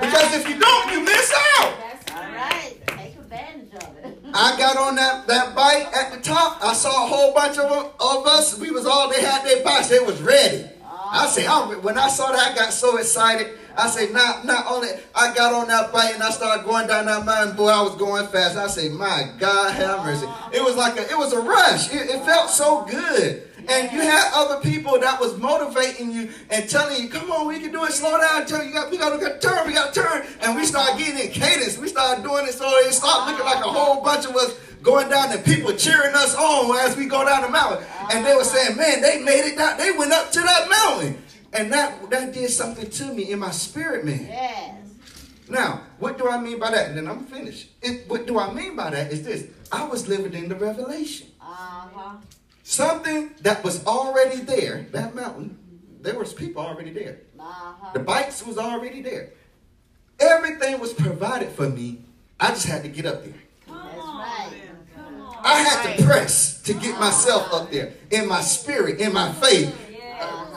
Because 0.00 0.34
if 0.34 0.48
you 0.48 0.58
don't, 0.58 0.92
you 0.92 1.04
miss 1.04 1.32
out. 1.58 1.74
All 2.16 2.22
right. 2.34 2.74
Take 2.88 3.14
advantage 3.16 3.74
of 3.74 3.96
it. 3.98 4.18
I 4.34 4.58
got 4.58 4.76
on 4.76 4.96
that, 4.96 5.28
that 5.28 5.54
bike 5.54 5.86
at 5.96 6.12
the 6.12 6.20
top. 6.20 6.58
I 6.60 6.72
saw 6.72 7.04
a 7.04 7.06
whole 7.06 7.32
bunch 7.32 7.58
of, 7.58 7.70
of 8.00 8.26
us. 8.26 8.58
We 8.58 8.72
was 8.72 8.84
all, 8.84 9.08
they 9.10 9.20
had 9.20 9.44
their 9.44 9.62
bikes. 9.62 9.88
They 9.88 10.00
was 10.00 10.20
ready. 10.20 10.68
I 11.12 11.26
say, 11.26 11.46
I'm, 11.46 11.82
when 11.82 11.98
I 11.98 12.08
saw 12.08 12.32
that, 12.32 12.52
I 12.52 12.54
got 12.54 12.72
so 12.72 12.96
excited. 12.96 13.58
I 13.76 13.88
say, 13.88 14.10
not, 14.12 14.46
not 14.46 14.66
only, 14.66 14.88
I 15.14 15.34
got 15.34 15.52
on 15.52 15.68
that 15.68 15.92
bike 15.92 16.14
and 16.14 16.22
I 16.22 16.30
started 16.30 16.64
going 16.64 16.86
down 16.86 17.04
that 17.04 17.26
mountain. 17.26 17.54
Boy, 17.54 17.68
I 17.68 17.82
was 17.82 17.96
going 17.96 18.26
fast. 18.28 18.56
I 18.56 18.66
say, 18.66 18.88
my 18.88 19.30
God, 19.38 19.74
have 19.74 20.04
mercy. 20.04 20.26
It 20.52 20.64
was 20.64 20.74
like 20.76 20.98
a, 20.98 21.02
it 21.02 21.16
was 21.16 21.34
a 21.34 21.40
rush. 21.40 21.92
It, 21.92 22.08
it 22.08 22.24
felt 22.24 22.48
so 22.48 22.86
good. 22.86 23.48
And 23.68 23.92
you 23.92 24.00
had 24.00 24.30
other 24.34 24.60
people 24.60 24.98
that 25.00 25.20
was 25.20 25.38
motivating 25.38 26.10
you 26.10 26.30
and 26.50 26.68
telling 26.68 27.00
you, 27.00 27.08
come 27.08 27.30
on, 27.30 27.46
we 27.46 27.60
can 27.60 27.72
do 27.72 27.84
it. 27.84 27.92
Slow 27.92 28.18
down. 28.18 28.46
Tell 28.46 28.64
you, 28.64 28.72
we 28.90 28.98
got 28.98 29.18
to 29.20 29.38
turn. 29.38 29.66
We 29.66 29.74
got 29.74 29.94
to 29.94 30.00
turn. 30.02 30.26
And 30.40 30.56
we 30.56 30.64
started 30.64 30.98
getting 30.98 31.26
in 31.26 31.30
cadence. 31.30 31.78
We 31.78 31.88
started 31.88 32.24
doing 32.24 32.46
it 32.46 32.54
so 32.54 32.66
it 32.78 32.92
started 32.92 33.30
looking 33.30 33.46
like 33.46 33.64
a 33.64 33.68
whole 33.68 34.02
bunch 34.02 34.24
of 34.24 34.34
us 34.34 34.58
going 34.82 35.08
down 35.08 35.32
and 35.32 35.44
people 35.44 35.72
cheering 35.72 36.14
us 36.14 36.34
on 36.34 36.76
as 36.78 36.96
we 36.96 37.06
go 37.06 37.24
down 37.24 37.42
the 37.42 37.48
mountain. 37.48 37.86
And 38.12 38.26
they 38.26 38.34
were 38.34 38.44
saying, 38.44 38.76
man, 38.76 39.00
they 39.00 39.22
made 39.22 39.46
it 39.46 39.56
down. 39.56 39.78
They 39.78 39.92
went 39.92 40.12
up 40.12 40.30
to 40.32 40.40
that 40.40 40.68
mountain. 40.68 41.22
And 41.52 41.72
that, 41.72 42.10
that 42.10 42.32
did 42.32 42.50
something 42.50 42.88
to 42.88 43.12
me 43.12 43.30
in 43.30 43.38
my 43.38 43.50
spirit, 43.50 44.04
man. 44.04 44.26
Yes. 44.26 44.74
Now, 45.48 45.82
what 45.98 46.16
do 46.16 46.28
I 46.28 46.40
mean 46.40 46.58
by 46.58 46.70
that? 46.70 46.88
And 46.88 46.96
then 46.96 47.08
I'm 47.08 47.26
finished. 47.26 47.68
It, 47.82 48.08
what 48.08 48.26
do 48.26 48.38
I 48.38 48.52
mean 48.52 48.74
by 48.74 48.90
that 48.90 49.12
is 49.12 49.22
this. 49.22 49.46
I 49.70 49.84
was 49.84 50.08
living 50.08 50.32
in 50.32 50.48
the 50.48 50.54
revelation. 50.54 51.28
Uh-huh. 51.40 52.16
Something 52.62 53.34
that 53.42 53.62
was 53.62 53.84
already 53.86 54.40
there, 54.40 54.86
that 54.92 55.14
mountain, 55.14 55.58
there 56.00 56.18
was 56.18 56.32
people 56.32 56.62
already 56.62 56.90
there. 56.90 57.18
Uh-huh. 57.38 57.92
The 57.92 57.98
bikes 58.00 58.46
was 58.46 58.56
already 58.56 59.02
there. 59.02 59.30
Everything 60.18 60.80
was 60.80 60.92
provided 60.92 61.50
for 61.50 61.68
me. 61.68 62.04
I 62.40 62.48
just 62.48 62.66
had 62.66 62.82
to 62.84 62.88
get 62.88 63.04
up 63.04 63.24
there. 63.24 63.34
That's 63.68 63.96
right. 63.96 64.71
I 65.44 65.58
had 65.62 65.96
to 65.96 66.04
press 66.04 66.60
to 66.62 66.74
get 66.74 66.92
uh-huh. 66.92 67.00
myself 67.00 67.52
up 67.52 67.70
there 67.70 67.92
in 68.10 68.28
my 68.28 68.40
spirit, 68.40 69.00
in 69.00 69.12
my 69.12 69.32
faith. 69.32 69.78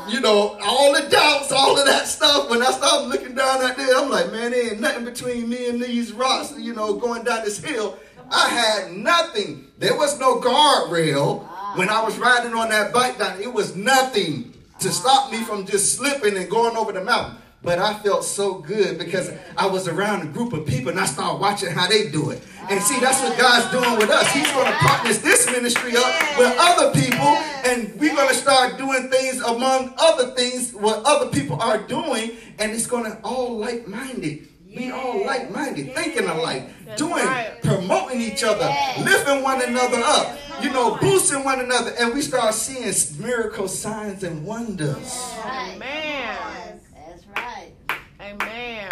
You 0.08 0.20
know, 0.22 0.60
all 0.62 0.94
the 0.94 1.10
doubts, 1.10 1.52
all 1.52 1.80
of 1.80 1.86
that 1.88 2.08
stuff. 2.08 2.52
When 2.52 2.62
I 2.62 2.70
started 2.70 3.08
looking 3.08 3.34
down 3.34 3.64
at 3.64 3.76
there, 3.76 3.98
I'm 3.98 4.12
like, 4.12 4.32
man, 4.32 4.52
there 4.52 4.72
ain't 4.72 4.80
nothing 4.80 5.04
between 5.04 5.50
me 5.50 5.68
and 5.68 5.82
these 5.82 6.12
rocks, 6.12 6.54
you 6.60 6.76
know, 6.76 6.94
going 6.94 7.24
down 7.24 7.44
this 7.44 7.58
hill. 7.58 7.98
I 8.32 8.48
had 8.50 8.94
nothing. 8.94 9.72
There 9.80 9.98
was 9.98 10.20
no 10.20 10.40
guardrail 10.40 11.48
ah. 11.50 11.74
when 11.76 11.90
I 11.90 12.04
was 12.04 12.20
riding 12.20 12.54
on 12.54 12.70
that 12.70 12.94
bike 12.94 13.18
down. 13.18 13.42
It 13.42 13.52
was 13.52 13.76
nothing 13.76 14.54
to 14.80 14.92
stop 14.92 15.32
me 15.32 15.44
from 15.44 15.66
just 15.66 15.96
slipping 15.96 16.38
and 16.38 16.50
going 16.50 16.78
over 16.78 16.92
the 16.92 17.04
mountain. 17.04 17.42
But 17.66 17.80
I 17.80 17.96
felt 17.96 18.24
so 18.24 18.60
good 18.60 19.00
because 19.00 19.32
I 19.58 19.66
was 19.66 19.88
around 19.88 20.22
a 20.22 20.28
group 20.28 20.54
of 20.54 20.68
people 20.68 20.92
and 20.92 21.00
I 21.00 21.06
started 21.06 21.42
watching 21.42 21.70
how 21.72 21.88
they 21.88 22.10
do 22.10 22.30
it. 22.30 22.44
And 22.70 22.82
see, 22.82 23.00
that's 23.00 23.22
what 23.22 23.38
God's 23.38 23.72
doing 23.72 23.98
with 23.98 24.10
us. 24.10 24.32
He's 24.32 24.50
going 24.52 24.68
to 24.68 24.78
partner 24.78 25.12
this 25.12 25.48
ministry 25.48 25.98
up 25.98 26.38
with 26.38 26.56
other 26.60 26.92
people, 26.94 27.28
and 27.66 28.00
we're 28.00 28.16
going 28.16 28.30
to 28.30 28.36
start 28.36 28.78
doing 28.78 29.10
things 29.10 29.42
among 29.42 29.94
other 29.98 30.32
things 30.36 30.74
what 30.74 31.04
other 31.06 31.30
people 31.30 31.60
are 31.60 31.80
doing, 31.80 32.32
and 32.60 32.72
it's 32.72 32.88
going 32.88 33.12
to 33.12 33.20
all 33.24 33.58
like-minded. 33.58 34.48
Be 34.76 34.92
all 34.92 35.26
like-minded, 35.26 35.96
thinking 35.96 36.28
alike, 36.28 36.70
doing, 36.98 37.26
promoting 37.64 38.20
each 38.20 38.44
other, 38.44 38.70
lifting 39.04 39.42
one 39.42 39.62
another 39.62 40.02
up, 40.04 40.38
you 40.62 40.70
know, 40.70 40.98
boosting 40.98 41.46
one 41.46 41.62
another, 41.62 41.94
and 41.98 42.14
we 42.14 42.22
start 42.22 42.54
seeing 42.54 42.94
miracle 43.20 43.70
signs 43.70 44.24
and 44.24 44.44
wonders. 44.46 45.34
Amen. 45.46 46.82
That's 46.94 47.26
right. 47.28 47.72
Amen. 48.20 48.92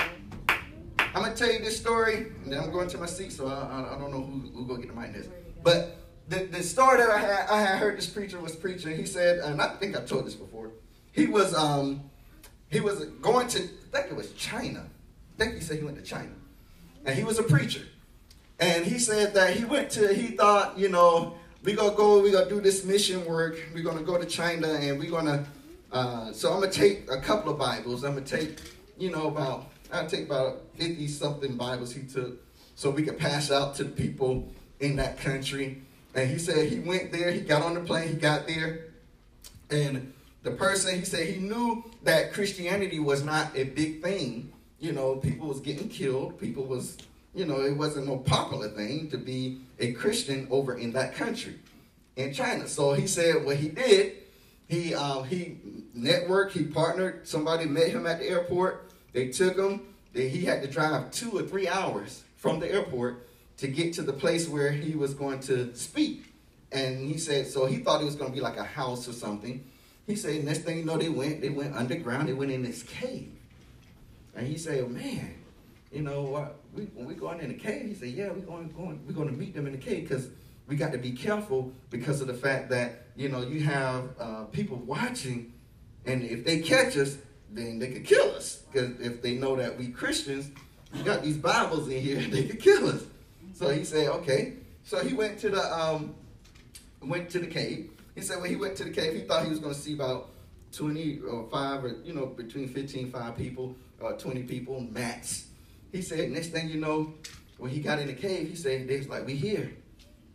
I'm 1.15 1.21
gonna 1.21 1.32
tell 1.43 1.53
you 1.53 1.59
this 1.59 1.77
story, 1.77 2.31
and 2.43 2.51
then 2.51 2.59
I'm 2.59 2.71
going 2.71 2.87
to 2.89 2.97
my 2.97 3.05
seat, 3.05 3.33
so 3.33 3.47
I, 3.47 3.51
I, 3.51 3.95
I 3.95 3.99
don't 3.99 4.11
know 4.11 4.21
who 4.21 4.39
who 4.53 4.65
gonna 4.65 4.81
get 4.81 4.93
the 4.93 4.99
mic 4.99 5.13
next. 5.13 5.29
But 5.61 5.97
the, 6.29 6.45
the 6.45 6.63
story 6.63 6.97
that 6.97 7.09
I 7.09 7.19
had 7.19 7.49
I 7.49 7.61
had 7.61 7.79
heard 7.79 7.97
this 7.97 8.07
preacher 8.07 8.39
was 8.39 8.55
preaching. 8.55 8.95
He 8.95 9.05
said, 9.05 9.39
and 9.39 9.61
I 9.61 9.75
think 9.75 9.97
I 9.97 10.01
told 10.01 10.25
this 10.25 10.35
before. 10.35 10.71
He 11.11 11.27
was 11.27 11.53
um 11.53 12.09
he 12.69 12.79
was 12.79 13.05
going 13.21 13.47
to 13.49 13.59
I 13.59 14.01
think 14.01 14.11
it 14.11 14.15
was 14.15 14.31
China. 14.33 14.85
I 15.35 15.43
think 15.43 15.55
he 15.55 15.61
said 15.61 15.79
he 15.79 15.83
went 15.83 15.97
to 15.97 16.03
China, 16.03 16.31
and 17.05 17.15
he 17.15 17.23
was 17.23 17.39
a 17.39 17.43
preacher. 17.43 17.83
And 18.59 18.85
he 18.85 18.99
said 18.99 19.33
that 19.33 19.55
he 19.55 19.65
went 19.65 19.89
to 19.91 20.13
he 20.13 20.27
thought 20.35 20.77
you 20.77 20.89
know 20.89 21.35
we 21.63 21.73
gonna 21.73 21.95
go 21.95 22.21
we 22.21 22.31
gonna 22.31 22.49
do 22.49 22.61
this 22.61 22.85
mission 22.85 23.25
work. 23.25 23.57
We're 23.73 23.83
gonna 23.83 24.03
go 24.03 24.17
to 24.17 24.25
China 24.25 24.67
and 24.73 24.99
we're 24.99 25.11
gonna. 25.11 25.45
Uh, 25.91 26.33
so 26.33 26.51
I'm 26.51 26.59
gonna 26.59 26.71
take 26.71 27.11
a 27.11 27.21
couple 27.21 27.51
of 27.51 27.59
Bibles. 27.59 28.03
I'm 28.03 28.13
gonna 28.13 28.25
take 28.25 28.59
you 28.97 29.11
know 29.11 29.27
about 29.27 29.72
I'll 29.93 30.07
take 30.07 30.25
about 30.25 30.63
50 30.75 31.07
something 31.07 31.55
Bibles 31.55 31.93
he 31.93 32.01
took 32.01 32.41
so 32.75 32.89
we 32.89 33.03
could 33.03 33.19
pass 33.19 33.51
out 33.51 33.75
to 33.75 33.83
the 33.83 33.91
people 33.91 34.51
in 34.79 34.95
that 34.95 35.19
country. 35.19 35.83
And 36.15 36.29
he 36.29 36.39
said 36.39 36.67
he 36.67 36.79
went 36.79 37.11
there, 37.11 37.31
he 37.31 37.41
got 37.41 37.61
on 37.61 37.75
the 37.75 37.81
plane, 37.81 38.09
he 38.09 38.15
got 38.15 38.47
there, 38.47 38.87
And 39.69 40.11
the 40.41 40.51
person, 40.51 40.97
he 40.97 41.05
said 41.05 41.27
he 41.27 41.39
knew 41.39 41.83
that 42.03 42.33
Christianity 42.33 42.99
was 42.99 43.23
not 43.23 43.55
a 43.55 43.65
big 43.65 44.01
thing. 44.01 44.51
You 44.79 44.93
know, 44.93 45.15
people 45.15 45.47
was 45.47 45.59
getting 45.59 45.89
killed. 45.89 46.39
People 46.39 46.65
was, 46.65 46.97
you 47.35 47.45
know, 47.45 47.61
it 47.61 47.77
wasn't 47.77 48.07
no 48.07 48.17
popular 48.17 48.69
thing 48.69 49.09
to 49.11 49.17
be 49.17 49.61
a 49.79 49.93
Christian 49.93 50.47
over 50.49 50.75
in 50.75 50.91
that 50.93 51.15
country, 51.15 51.55
in 52.15 52.33
China. 52.33 52.67
So 52.67 52.93
he 52.93 53.07
said 53.07 53.45
what 53.45 53.57
he 53.57 53.69
did, 53.69 54.13
he 54.67 54.95
um, 54.95 55.23
he 55.23 55.57
networked, 55.95 56.51
he 56.51 56.63
partnered. 56.63 57.27
Somebody 57.27 57.65
met 57.65 57.89
him 57.89 58.07
at 58.07 58.19
the 58.19 58.27
airport. 58.27 58.92
They 59.13 59.29
took 59.29 59.57
him. 59.57 59.81
They, 60.11 60.27
he 60.29 60.45
had 60.45 60.61
to 60.61 60.67
drive 60.67 61.11
two 61.11 61.31
or 61.31 61.43
three 61.43 61.67
hours 61.67 62.23
from 62.35 62.59
the 62.59 62.71
airport 62.71 63.27
to 63.57 63.67
get 63.67 63.93
to 63.93 64.01
the 64.01 64.13
place 64.13 64.47
where 64.47 64.71
he 64.71 64.95
was 64.95 65.13
going 65.13 65.39
to 65.41 65.73
speak. 65.75 66.33
And 66.71 66.99
he 66.99 67.17
said, 67.17 67.47
so 67.47 67.65
he 67.65 67.77
thought 67.77 68.01
it 68.01 68.05
was 68.05 68.15
going 68.15 68.31
to 68.31 68.35
be 68.35 68.41
like 68.41 68.57
a 68.57 68.63
house 68.63 69.07
or 69.07 69.13
something. 69.13 69.63
He 70.05 70.15
said, 70.15 70.43
next 70.43 70.59
thing 70.59 70.79
you 70.79 70.85
know, 70.85 70.97
they 70.97 71.09
went, 71.09 71.41
they 71.41 71.49
went 71.49 71.75
underground, 71.75 72.27
they 72.27 72.33
went 72.33 72.51
in 72.51 72.63
this 72.63 72.83
cave. 72.83 73.31
And 74.35 74.47
he 74.47 74.57
said, 74.57 74.89
man, 74.89 75.35
you 75.91 76.01
know, 76.01 76.35
uh, 76.35 76.47
we, 76.73 76.85
when 76.95 77.05
we 77.05 77.13
going 77.13 77.39
in 77.39 77.49
the 77.49 77.53
cave, 77.53 77.85
he 77.87 77.93
said, 77.93 78.09
yeah, 78.09 78.29
we're 78.29 78.41
going, 78.41 78.69
going, 78.71 78.99
we're 79.05 79.13
going 79.13 79.29
to 79.29 79.33
meet 79.33 79.53
them 79.53 79.67
in 79.67 79.73
the 79.73 79.77
cave 79.77 80.09
because 80.09 80.27
we 80.67 80.75
got 80.75 80.91
to 80.91 80.97
be 80.97 81.11
careful 81.11 81.71
because 81.89 82.19
of 82.19 82.27
the 82.27 82.33
fact 82.33 82.69
that, 82.71 83.05
you 83.15 83.29
know, 83.29 83.41
you 83.41 83.61
have 83.61 84.09
uh, 84.19 84.43
people 84.45 84.77
watching, 84.77 85.53
and 86.05 86.23
if 86.23 86.43
they 86.43 86.59
catch 86.59 86.97
us, 86.97 87.17
then 87.55 87.79
they 87.79 87.91
could 87.91 88.05
kill 88.05 88.31
us. 88.31 88.63
Because 88.71 88.99
if 88.99 89.21
they 89.21 89.35
know 89.35 89.55
that 89.55 89.77
we 89.77 89.87
Christians, 89.87 90.51
we 90.93 91.03
got 91.03 91.23
these 91.23 91.37
Bibles 91.37 91.87
in 91.87 92.01
here, 92.01 92.19
they 92.29 92.45
could 92.45 92.59
kill 92.59 92.89
us. 92.89 93.03
So 93.53 93.69
he 93.69 93.83
said, 93.83 94.07
okay. 94.07 94.53
So 94.83 95.03
he 95.03 95.13
went 95.13 95.39
to 95.39 95.49
the 95.49 95.61
um, 95.61 96.15
went 97.01 97.29
to 97.31 97.39
the 97.39 97.47
cave. 97.47 97.91
He 98.15 98.21
said 98.21 98.41
when 98.41 98.49
he 98.49 98.55
went 98.55 98.75
to 98.77 98.83
the 98.83 98.91
cave, 98.91 99.13
he 99.13 99.21
thought 99.21 99.43
he 99.43 99.49
was 99.49 99.59
going 99.59 99.73
to 99.73 99.79
see 99.79 99.93
about 99.93 100.29
20 100.73 101.19
or 101.19 101.47
5 101.49 101.83
or, 101.83 101.95
you 102.03 102.13
know, 102.13 102.25
between 102.25 102.67
15, 102.67 103.11
5 103.11 103.37
people, 103.37 103.75
or 103.99 104.13
20 104.13 104.43
people, 104.43 104.81
max. 104.81 105.47
He 105.91 106.01
said, 106.01 106.31
next 106.31 106.49
thing 106.49 106.69
you 106.69 106.79
know, 106.79 107.13
when 107.57 107.71
he 107.71 107.79
got 107.79 107.99
in 107.99 108.07
the 108.07 108.13
cave, 108.13 108.49
he 108.49 108.55
said, 108.55 108.87
they 108.87 108.97
was 108.97 109.07
like, 109.07 109.25
we 109.25 109.35
here. 109.35 109.71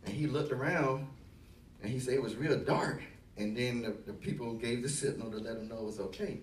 And 0.05 0.13
he 0.15 0.27
looked 0.27 0.51
around, 0.51 1.07
and 1.83 1.91
he 1.91 1.99
said 1.99 2.13
it 2.13 2.21
was 2.21 2.35
real 2.35 2.57
dark. 2.57 3.01
And 3.37 3.55
then 3.55 3.81
the, 3.81 3.95
the 4.05 4.13
people 4.13 4.53
gave 4.53 4.81
the 4.81 4.89
signal 4.89 5.31
to 5.31 5.37
let 5.37 5.57
him 5.57 5.67
know 5.67 5.77
it 5.77 5.83
was 5.83 5.99
okay. 5.99 6.39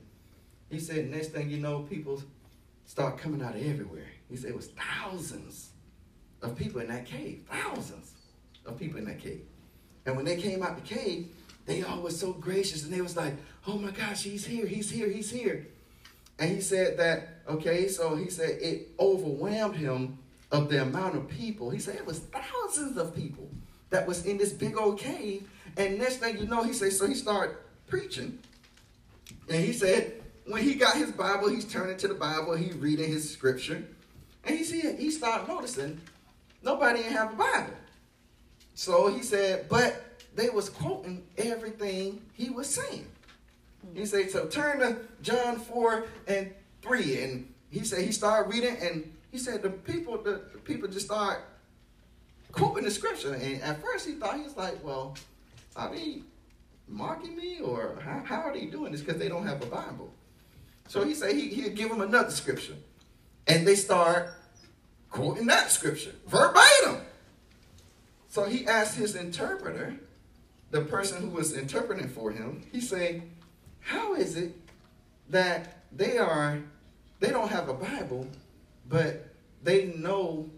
He 0.71 0.81
said, 0.81 1.11
next 1.11 1.29
thing 1.29 1.51
you 1.51 1.59
know, 1.59 1.81
people 1.81 2.23
start 2.87 3.19
coming 3.19 3.43
out 3.43 3.55
of 3.55 3.65
everywhere. 3.65 4.09
He 4.29 4.37
said 4.37 4.51
it 4.51 4.57
was 4.57 4.69
thousands 4.69 5.71
of 6.43 6.57
people 6.57 6.81
in 6.81 6.89
that 6.89 7.07
cave. 7.07 7.45
Thousands 7.51 8.13
of 8.65 8.79
people 8.79 8.99
in 8.99 9.05
that 9.07 9.21
cave. 9.21 9.43
And 10.05 10.17
when 10.17 10.25
they 10.25 10.37
came 10.37 10.63
out 10.63 10.77
the 10.77 10.95
cave, 10.95 11.29
they 11.67 11.83
all 11.83 12.01
were 12.01 12.11
so 12.11 12.33
gracious 12.33 12.85
and 12.85 12.93
they 12.93 13.01
was 13.01 13.17
like, 13.17 13.35
oh 13.67 13.79
my 13.79 13.91
gosh, 13.91 14.23
he's 14.23 14.47
here, 14.47 14.67
he's 14.67 14.91
here, 14.91 15.09
he's 15.09 15.31
here. 15.31 15.67
And 16.39 16.51
he 16.51 16.61
said 16.61 16.99
that, 16.99 17.29
okay, 17.49 17.89
so 17.89 18.15
he 18.15 18.31
said 18.31 18.59
it 18.61 18.89
overwhelmed 19.01 19.77
him 19.77 20.19
of 20.53 20.69
the 20.69 20.83
amount 20.83 21.17
of 21.17 21.29
people. 21.29 21.71
He 21.71 21.79
said 21.79 21.97
it 21.97 22.07
was 22.07 22.21
thousands 22.21 22.97
of 22.97 23.15
people 23.17 23.49
that 23.91 24.07
was 24.07 24.27
in 24.27 24.37
this 24.37 24.53
big 24.53 24.77
old 24.77 24.99
cave. 24.99 25.49
And 25.77 25.99
next 25.99 26.17
thing 26.17 26.39
you 26.39 26.47
know, 26.47 26.63
he 26.63 26.73
said, 26.73 26.93
so 26.93 27.07
he 27.07 27.15
started 27.15 27.57
preaching. 27.89 28.39
And 29.49 29.65
he 29.65 29.73
said, 29.73 30.16
when 30.47 30.63
he 30.63 30.75
got 30.75 30.97
his 30.97 31.11
Bible, 31.11 31.49
he's 31.49 31.65
turning 31.65 31.97
to 31.99 32.09
the 32.09 32.15
Bible, 32.15 32.55
he's 32.55 32.75
reading 32.75 33.09
his 33.09 33.31
scripture. 33.31 33.83
And 34.45 34.57
he 34.57 34.65
said, 34.65 34.99
he 34.99 35.11
started 35.11 35.49
noticing 35.49 36.01
nobody 36.63 37.01
didn't 37.01 37.17
have 37.17 37.33
a 37.33 37.37
Bible. 37.37 37.75
So 38.75 39.09
he 39.09 39.23
said, 39.23 39.69
but 39.69 40.21
they 40.35 40.51
was 40.51 40.69
quoting 40.69 41.27
everything 41.37 42.23
he 42.33 42.51
was 42.51 42.69
saying. 42.69 43.07
He 43.95 44.07
said, 44.07 44.31
so 44.31 44.47
turn 44.47 44.81
to 44.81 44.99
John 45.23 45.59
4 45.59 46.07
and 46.29 46.53
3. 46.83 47.23
And 47.23 47.55
he 47.71 47.85
said 47.85 48.05
he 48.05 48.13
started 48.13 48.53
reading 48.53 48.77
and 48.81 49.13
he 49.33 49.39
said 49.39 49.63
the 49.63 49.71
people 49.71 50.19
the, 50.19 50.43
the 50.53 50.59
people 50.59 50.89
just 50.89 51.07
start 51.07 51.41
quoting 52.53 52.85
the 52.85 52.91
scripture. 52.91 53.35
And 53.35 53.63
at 53.63 53.83
first 53.83 54.07
he 54.07 54.13
thought 54.15 54.37
he 54.37 54.43
was 54.43 54.57
like, 54.57 54.83
well, 54.85 55.17
are 55.75 55.95
they 55.95 56.23
mocking 56.89 57.37
me 57.37 57.61
or 57.61 57.99
how, 58.03 58.23
how 58.25 58.41
are 58.43 58.53
they 58.53 58.67
doing 58.67 58.93
this? 58.93 59.01
Because 59.01 59.19
they 59.19 59.29
don't 59.29 59.47
have 59.47 59.63
a 59.63 59.67
Bible. 59.67 60.13
So 60.89 61.05
he 61.05 61.15
said 61.15 61.35
he, 61.35 61.49
he'd 61.49 61.75
give 61.75 61.89
them 61.89 62.01
another 62.01 62.31
scripture. 62.31 62.75
And 63.47 63.67
they 63.67 63.75
start 63.75 64.31
quoting 65.11 65.47
that 65.47 65.71
scripture 65.71 66.13
verbatim. 66.27 67.03
So 68.29 68.45
he 68.45 68.67
asked 68.67 68.97
his 68.97 69.17
interpreter, 69.17 69.97
the 70.71 70.83
person 70.83 71.23
who 71.23 71.29
was 71.29 71.57
interpreting 71.57 72.09
for 72.09 72.31
him, 72.31 72.67
he 72.73 72.81
said, 72.81 73.23
How 73.81 74.15
is 74.15 74.37
it 74.37 74.53
that 75.31 75.79
they 75.93 76.19
are 76.19 76.61
they 77.21 77.31
don't 77.31 77.51
have 77.51 77.69
a 77.69 77.75
Bible, 77.75 78.27
but 78.89 79.29
they 79.63 79.87
know 79.87 80.51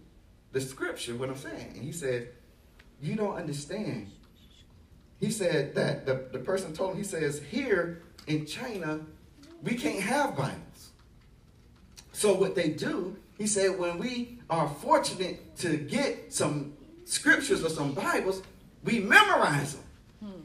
the 0.53 0.61
scripture, 0.61 1.15
what 1.15 1.29
I'm 1.29 1.37
saying? 1.37 1.73
And 1.75 1.85
he 1.85 1.93
said, 1.93 2.31
You 3.01 3.15
don't 3.15 3.37
understand. 3.37 4.11
He 5.21 5.31
said 5.31 5.75
that 5.75 6.07
the, 6.07 6.29
the 6.33 6.39
person 6.39 6.73
told 6.73 6.93
him, 6.93 6.99
he 6.99 7.05
says, 7.05 7.43
here 7.51 8.03
in 8.27 8.47
China, 8.47 9.01
we 9.63 9.75
can't 9.75 10.01
have 10.01 10.37
Bibles. 10.37 10.91
So 12.13 12.35
what 12.35 12.55
they 12.55 12.71
do, 12.71 13.17
he 13.37 13.47
said, 13.47 13.79
when 13.79 13.99
we 13.99 14.39
are 14.51 14.69
fortunate 14.69 15.57
to 15.59 15.77
get 15.77 16.33
some 16.33 16.75
scriptures 17.05 17.65
or 17.65 17.69
some 17.69 17.93
Bibles, 17.93 18.43
we 18.85 19.01
memorize 19.01 19.75
them. 19.75 19.85
Hmm. 20.21 20.41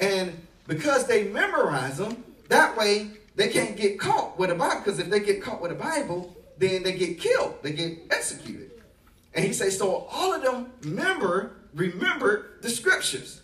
And 0.00 0.46
because 0.66 1.06
they 1.06 1.24
memorize 1.28 1.98
them, 1.98 2.24
that 2.48 2.76
way 2.76 3.10
they 3.36 3.48
can't 3.48 3.76
get 3.76 3.98
caught 3.98 4.38
with 4.38 4.50
a 4.50 4.54
Bible. 4.54 4.80
Because 4.80 4.98
if 4.98 5.10
they 5.10 5.20
get 5.20 5.42
caught 5.42 5.60
with 5.60 5.72
a 5.72 5.74
Bible, 5.74 6.34
then 6.58 6.82
they 6.82 6.92
get 6.92 7.18
killed, 7.18 7.56
they 7.62 7.72
get 7.72 7.98
executed. 8.10 8.70
And 9.34 9.44
he 9.44 9.52
says, 9.52 9.76
so 9.76 10.06
all 10.10 10.32
of 10.32 10.42
them 10.42 10.70
remember, 10.82 11.56
remember 11.74 12.58
the 12.62 12.70
scriptures. 12.70 13.42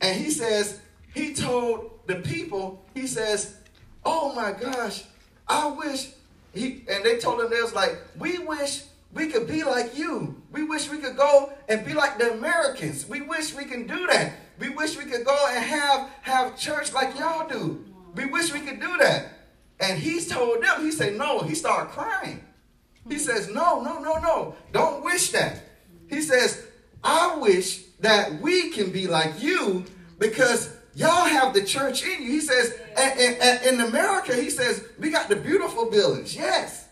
And 0.00 0.18
he 0.18 0.30
says, 0.30 0.80
he 1.12 1.34
told 1.34 1.98
the 2.06 2.16
people, 2.16 2.86
he 2.94 3.06
says, 3.06 3.56
oh 4.04 4.34
my 4.34 4.52
gosh, 4.52 5.04
I 5.46 5.68
wish 5.68 6.10
he 6.52 6.84
and 6.88 7.04
they 7.04 7.18
told 7.18 7.40
him 7.40 7.50
they 7.50 7.60
was 7.62 7.74
like, 7.74 7.98
we 8.18 8.38
wish 8.38 8.82
we 9.12 9.28
could 9.28 9.46
be 9.46 9.64
like 9.64 9.96
you. 9.96 10.40
We 10.52 10.64
wish 10.64 10.90
we 10.90 10.98
could 10.98 11.16
go 11.16 11.52
and 11.68 11.84
be 11.84 11.94
like 11.94 12.18
the 12.18 12.32
Americans. 12.32 13.08
We 13.08 13.22
wish 13.22 13.54
we 13.54 13.64
can 13.64 13.86
do 13.86 14.06
that. 14.06 14.34
We 14.58 14.68
wish 14.70 14.96
we 14.96 15.04
could 15.04 15.24
go 15.24 15.46
and 15.50 15.64
have 15.64 16.10
have 16.22 16.58
church 16.58 16.92
like 16.92 17.18
y'all 17.18 17.48
do. 17.48 17.84
We 18.14 18.26
wish 18.26 18.52
we 18.52 18.60
could 18.60 18.80
do 18.80 18.96
that. 18.98 19.32
And 19.80 19.98
he 19.98 20.20
told 20.24 20.62
them, 20.62 20.84
he 20.84 20.90
said, 20.90 21.16
no, 21.16 21.40
he 21.40 21.54
started 21.54 21.90
crying. 21.90 22.44
He 23.08 23.14
hmm. 23.14 23.20
says, 23.20 23.48
no, 23.48 23.80
no, 23.80 24.00
no, 24.00 24.18
no, 24.18 24.54
don't 24.72 25.04
wish 25.04 25.30
that. 25.30 25.62
He 26.08 26.20
says, 26.20 26.66
I 27.02 27.36
wish 27.36 27.84
that 28.00 28.40
we 28.40 28.70
can 28.70 28.90
be 28.90 29.06
like 29.06 29.40
you 29.42 29.84
because 30.18 30.74
y'all 30.98 31.26
have 31.26 31.54
the 31.54 31.62
church 31.62 32.02
in 32.02 32.22
you. 32.22 32.30
He 32.32 32.40
says, 32.40 32.74
in 33.64 33.80
America, 33.80 34.34
he 34.34 34.50
says, 34.50 34.84
we 34.98 35.10
got 35.10 35.28
the 35.28 35.36
beautiful 35.36 35.88
buildings. 35.88 36.34
Yes. 36.34 36.88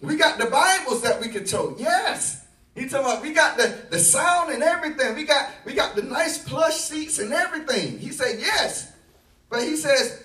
We 0.00 0.16
got 0.16 0.38
the 0.38 0.46
Bibles 0.46 1.02
that 1.02 1.20
we 1.20 1.28
can 1.28 1.44
tote. 1.44 1.78
Yes. 1.78 2.46
He 2.74 2.88
talking 2.88 3.04
about 3.04 3.22
we 3.22 3.34
got 3.34 3.58
the, 3.58 3.78
the 3.90 3.98
sound 3.98 4.50
and 4.50 4.62
everything. 4.62 5.14
We 5.14 5.24
got 5.24 5.50
we 5.66 5.74
got 5.74 5.94
the 5.94 6.02
nice 6.02 6.38
plush 6.38 6.76
seats 6.76 7.18
and 7.18 7.30
everything. 7.30 7.98
He 7.98 8.10
said, 8.10 8.40
yes. 8.40 8.90
But 9.50 9.62
he 9.64 9.76
says, 9.76 10.24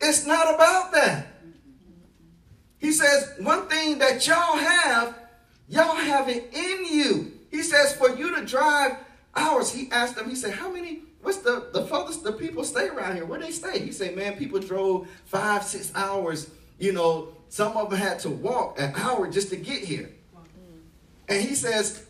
it's 0.00 0.26
not 0.26 0.52
about 0.52 0.92
that. 0.92 1.28
He 2.78 2.90
says, 2.90 3.32
one 3.38 3.68
thing 3.68 3.98
that 3.98 4.26
y'all 4.26 4.56
have, 4.56 5.14
y'all 5.68 5.94
have 5.94 6.28
it 6.28 6.52
in 6.52 6.84
you. 6.84 7.32
He 7.52 7.62
says, 7.62 7.94
for 7.94 8.10
you 8.16 8.34
to 8.34 8.44
drive 8.44 8.96
hours, 9.36 9.72
he 9.72 9.88
asked 9.92 10.16
them, 10.16 10.28
he 10.28 10.34
said, 10.34 10.54
how 10.54 10.70
many, 10.70 11.02
what's 11.26 11.38
the, 11.38 11.66
the 11.72 11.84
furthest 11.84 12.22
the 12.22 12.32
people 12.32 12.62
stay 12.62 12.86
around 12.88 13.16
here? 13.16 13.24
Where 13.24 13.40
they 13.40 13.50
stay? 13.50 13.80
He 13.80 13.90
said, 13.90 14.14
man, 14.14 14.36
people 14.36 14.60
drove 14.60 15.08
five, 15.24 15.64
six 15.64 15.90
hours. 15.96 16.48
You 16.78 16.92
know, 16.92 17.34
some 17.48 17.76
of 17.76 17.90
them 17.90 17.98
had 17.98 18.20
to 18.20 18.30
walk 18.30 18.78
an 18.78 18.92
hour 18.94 19.28
just 19.28 19.48
to 19.50 19.56
get 19.56 19.82
here. 19.82 20.10
Mm. 20.36 20.78
And 21.28 21.42
he 21.42 21.56
says, 21.56 22.06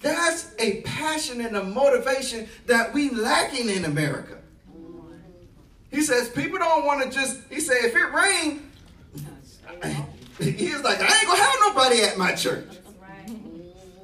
that's 0.00 0.54
a 0.60 0.82
passion 0.82 1.40
and 1.40 1.56
a 1.56 1.64
motivation 1.64 2.48
that 2.66 2.94
we 2.94 3.10
lacking 3.10 3.68
in 3.68 3.84
America. 3.84 4.38
Mm. 4.72 5.18
He 5.90 6.02
says, 6.02 6.28
people 6.28 6.58
don't 6.60 6.86
want 6.86 7.02
to 7.02 7.10
just, 7.10 7.40
he 7.50 7.58
said, 7.58 7.78
if 7.82 7.96
it 7.96 8.12
rain, 8.12 8.70
he's 10.38 10.80
like, 10.80 11.00
I 11.00 11.18
ain't 11.18 11.26
gonna 11.26 11.42
have 11.42 11.56
nobody 11.60 12.02
at 12.02 12.16
my 12.16 12.34
church. 12.34 12.68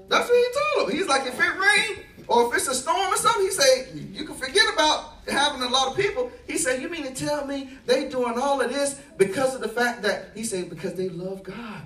That's 0.08 0.28
what 0.28 0.36
he 0.36 0.78
told 0.78 0.90
him. 0.90 0.96
He's 0.96 1.06
like, 1.06 1.26
if 1.26 1.38
it 1.38 1.40
rain 1.40 2.05
or 2.28 2.48
if 2.48 2.54
it's 2.56 2.68
a 2.68 2.74
storm 2.74 3.12
or 3.12 3.16
something, 3.16 3.44
he 3.44 3.50
said, 3.50 3.88
you 4.12 4.24
can 4.24 4.34
forget 4.34 4.64
about 4.72 5.14
having 5.28 5.62
a 5.62 5.68
lot 5.68 5.88
of 5.88 5.96
people. 5.96 6.30
He 6.46 6.58
said, 6.58 6.82
you 6.82 6.88
mean 6.88 7.04
to 7.04 7.14
tell 7.14 7.46
me 7.46 7.70
they 7.86 8.08
doing 8.08 8.38
all 8.38 8.60
of 8.60 8.72
this 8.72 9.00
because 9.16 9.54
of 9.54 9.60
the 9.60 9.68
fact 9.68 10.02
that, 10.02 10.30
he 10.34 10.44
said, 10.44 10.70
because 10.70 10.94
they 10.94 11.08
love 11.08 11.42
God. 11.42 11.82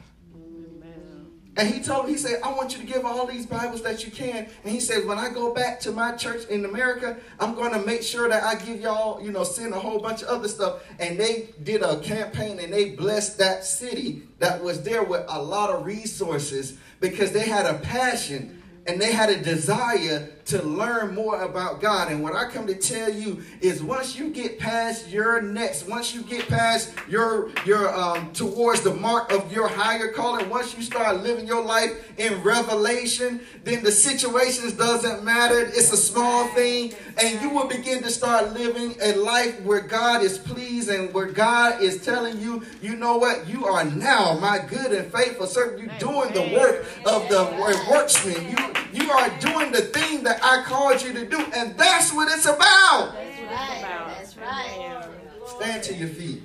And 1.56 1.68
he 1.68 1.82
told 1.82 2.08
he 2.08 2.16
said, 2.16 2.40
I 2.42 2.52
want 2.52 2.72
you 2.72 2.78
to 2.78 2.86
give 2.86 3.04
all 3.04 3.26
these 3.26 3.44
Bibles 3.44 3.82
that 3.82 4.04
you 4.04 4.10
can. 4.12 4.48
And 4.64 4.72
he 4.72 4.78
said, 4.78 5.04
when 5.06 5.18
I 5.18 5.28
go 5.30 5.52
back 5.52 5.80
to 5.80 5.92
my 5.92 6.12
church 6.12 6.46
in 6.46 6.64
America, 6.64 7.16
I'm 7.40 7.54
going 7.54 7.72
to 7.72 7.84
make 7.84 8.02
sure 8.02 8.28
that 8.28 8.44
I 8.44 8.54
give 8.54 8.80
y'all, 8.80 9.22
you 9.22 9.32
know, 9.32 9.42
send 9.42 9.74
a 9.74 9.78
whole 9.78 9.98
bunch 9.98 10.22
of 10.22 10.28
other 10.28 10.48
stuff. 10.48 10.82
And 11.00 11.18
they 11.18 11.48
did 11.62 11.82
a 11.82 11.98
campaign 12.00 12.60
and 12.60 12.72
they 12.72 12.90
blessed 12.90 13.38
that 13.38 13.64
city 13.64 14.22
that 14.38 14.62
was 14.62 14.82
there 14.84 15.02
with 15.02 15.24
a 15.28 15.42
lot 15.42 15.70
of 15.70 15.84
resources 15.84 16.78
because 17.00 17.32
they 17.32 17.46
had 17.46 17.66
a 17.66 17.78
passion 17.80 18.59
and 18.90 19.00
they 19.00 19.12
had 19.12 19.30
a 19.30 19.40
desire 19.40 20.28
to 20.50 20.62
learn 20.62 21.14
more 21.14 21.42
about 21.42 21.80
God. 21.80 22.10
And 22.10 22.22
what 22.22 22.34
I 22.34 22.50
come 22.50 22.66
to 22.66 22.74
tell 22.74 23.08
you 23.08 23.42
is 23.60 23.82
once 23.82 24.16
you 24.16 24.30
get 24.30 24.58
past 24.58 25.08
your 25.08 25.40
next, 25.40 25.86
once 25.86 26.12
you 26.12 26.22
get 26.22 26.48
past 26.48 26.92
your 27.08 27.50
your 27.64 27.94
um, 27.94 28.32
towards 28.32 28.82
the 28.82 28.92
mark 28.94 29.30
of 29.32 29.52
your 29.52 29.68
higher 29.68 30.10
calling, 30.10 30.48
once 30.50 30.76
you 30.76 30.82
start 30.82 31.22
living 31.22 31.46
your 31.46 31.64
life 31.64 32.12
in 32.18 32.42
revelation, 32.42 33.40
then 33.62 33.84
the 33.84 33.92
situations 33.92 34.72
doesn't 34.72 35.22
matter. 35.22 35.60
It's 35.60 35.92
a 35.92 35.96
small 35.96 36.48
thing, 36.48 36.94
and 37.22 37.40
you 37.40 37.50
will 37.50 37.68
begin 37.68 38.02
to 38.02 38.10
start 38.10 38.52
living 38.52 38.96
a 39.00 39.14
life 39.14 39.60
where 39.62 39.80
God 39.80 40.22
is 40.22 40.36
pleased 40.36 40.88
and 40.90 41.14
where 41.14 41.26
God 41.26 41.80
is 41.80 42.04
telling 42.04 42.40
you, 42.40 42.64
you 42.82 42.96
know 42.96 43.16
what, 43.18 43.46
you 43.46 43.66
are 43.66 43.84
now 43.84 44.36
my 44.40 44.58
good 44.58 44.90
and 44.92 45.12
faithful 45.12 45.46
servant. 45.46 45.80
You're 45.80 45.98
doing 45.98 46.32
the 46.32 46.56
work 46.58 46.86
of 47.06 47.28
the 47.28 47.44
worksman. 47.86 48.50
You 48.50 48.70
you 48.92 49.10
are 49.10 49.28
doing 49.38 49.70
the 49.70 49.82
thing 49.82 50.24
that 50.24 50.39
I 50.42 50.62
called 50.64 51.02
you 51.02 51.12
to 51.12 51.26
do, 51.26 51.38
and 51.54 51.76
that's 51.76 52.12
what 52.12 52.30
it's 52.32 52.46
about. 52.46 53.12
That's 53.14 53.40
right. 53.40 54.16
That's 54.18 54.36
right. 54.36 55.04
Stand 55.46 55.82
to 55.84 55.94
your 55.94 56.08
feet. 56.08 56.42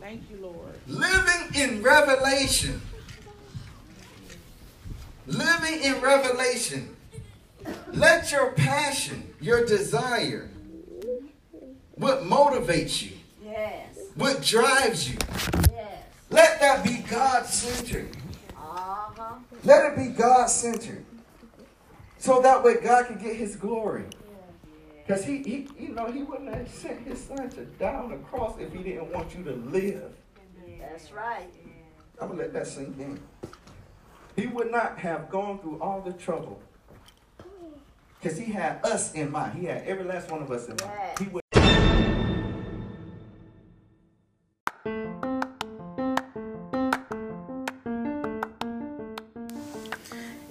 Thank 0.00 0.22
you, 0.30 0.38
Lord. 0.40 0.74
Living 0.86 1.54
in 1.54 1.82
revelation. 1.82 2.80
Living 5.26 5.82
in 5.84 6.00
revelation. 6.00 6.96
Let 7.92 8.32
your 8.32 8.52
passion, 8.52 9.34
your 9.40 9.64
desire, 9.66 10.48
what 11.94 12.22
motivates 12.22 13.02
you, 13.02 13.12
Yes. 13.44 13.96
what 14.14 14.42
drives 14.42 15.08
you, 15.10 15.18
Yes. 15.72 16.02
let 16.30 16.58
that 16.60 16.82
be 16.82 16.98
God 17.08 17.46
centered. 17.46 18.16
Uh-huh. 18.56 19.34
Let 19.62 19.92
it 19.92 19.96
be 19.98 20.06
God 20.08 20.46
centered. 20.46 21.04
So 22.20 22.42
that 22.42 22.62
way 22.62 22.74
God 22.82 23.06
can 23.06 23.16
get 23.16 23.34
his 23.34 23.56
glory. 23.56 24.04
Because 24.98 25.24
he, 25.24 25.38
he, 25.38 25.68
you 25.78 25.88
know, 25.88 26.12
he 26.12 26.22
wouldn't 26.22 26.54
have 26.54 26.68
sent 26.68 27.00
his 27.00 27.18
son 27.24 27.48
to 27.48 27.64
die 27.64 27.94
on 27.94 28.10
the 28.10 28.18
cross 28.18 28.58
if 28.60 28.70
he 28.74 28.82
didn't 28.82 29.10
want 29.10 29.34
you 29.34 29.42
to 29.44 29.52
live. 29.52 30.12
That's 30.78 31.10
right. 31.12 31.48
I'm 32.20 32.28
gonna 32.28 32.42
let 32.42 32.52
that 32.52 32.66
sink 32.66 32.98
in. 32.98 33.18
He 34.36 34.46
would 34.48 34.70
not 34.70 34.98
have 34.98 35.30
gone 35.30 35.60
through 35.60 35.80
all 35.80 36.02
the 36.02 36.12
trouble. 36.12 36.60
Because 38.20 38.36
he 38.36 38.52
had 38.52 38.84
us 38.84 39.14
in 39.14 39.32
mind. 39.32 39.58
He 39.58 39.64
had 39.64 39.84
every 39.84 40.04
last 40.04 40.30
one 40.30 40.42
of 40.42 40.50
us 40.50 40.68
in 40.68 40.76
mind. 40.76 41.18
He 41.18 41.24
would 41.28 41.42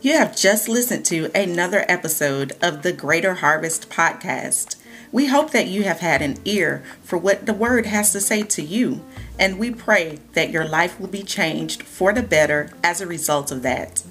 You 0.09 0.17
have 0.17 0.35
just 0.35 0.67
listened 0.67 1.05
to 1.05 1.29
another 1.35 1.85
episode 1.87 2.53
of 2.63 2.81
the 2.81 2.91
Greater 2.91 3.35
Harvest 3.35 3.91
Podcast. 3.91 4.75
We 5.11 5.27
hope 5.27 5.51
that 5.51 5.67
you 5.67 5.83
have 5.83 5.99
had 5.99 6.23
an 6.23 6.37
ear 6.45 6.83
for 7.03 7.19
what 7.19 7.45
the 7.45 7.53
Word 7.53 7.85
has 7.85 8.11
to 8.13 8.19
say 8.19 8.41
to 8.41 8.63
you, 8.63 9.05
and 9.37 9.59
we 9.59 9.69
pray 9.69 10.17
that 10.33 10.49
your 10.49 10.65
life 10.65 10.99
will 10.99 11.09
be 11.09 11.21
changed 11.21 11.83
for 11.83 12.11
the 12.11 12.23
better 12.23 12.71
as 12.83 13.01
a 13.01 13.05
result 13.05 13.51
of 13.51 13.61
that. 13.61 14.01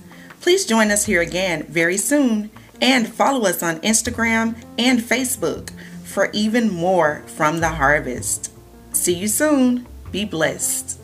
Please 0.40 0.64
join 0.64 0.92
us 0.92 1.06
here 1.06 1.20
again 1.20 1.64
very 1.64 1.96
soon 1.96 2.50
and 2.80 3.12
follow 3.12 3.44
us 3.46 3.60
on 3.60 3.80
Instagram 3.80 4.54
and 4.78 5.00
Facebook 5.00 5.70
for 6.04 6.30
even 6.32 6.72
more 6.72 7.24
from 7.26 7.58
the 7.58 7.70
harvest. 7.70 8.52
See 8.92 9.14
you 9.14 9.26
soon. 9.26 9.84
Be 10.12 10.24
blessed. 10.24 10.97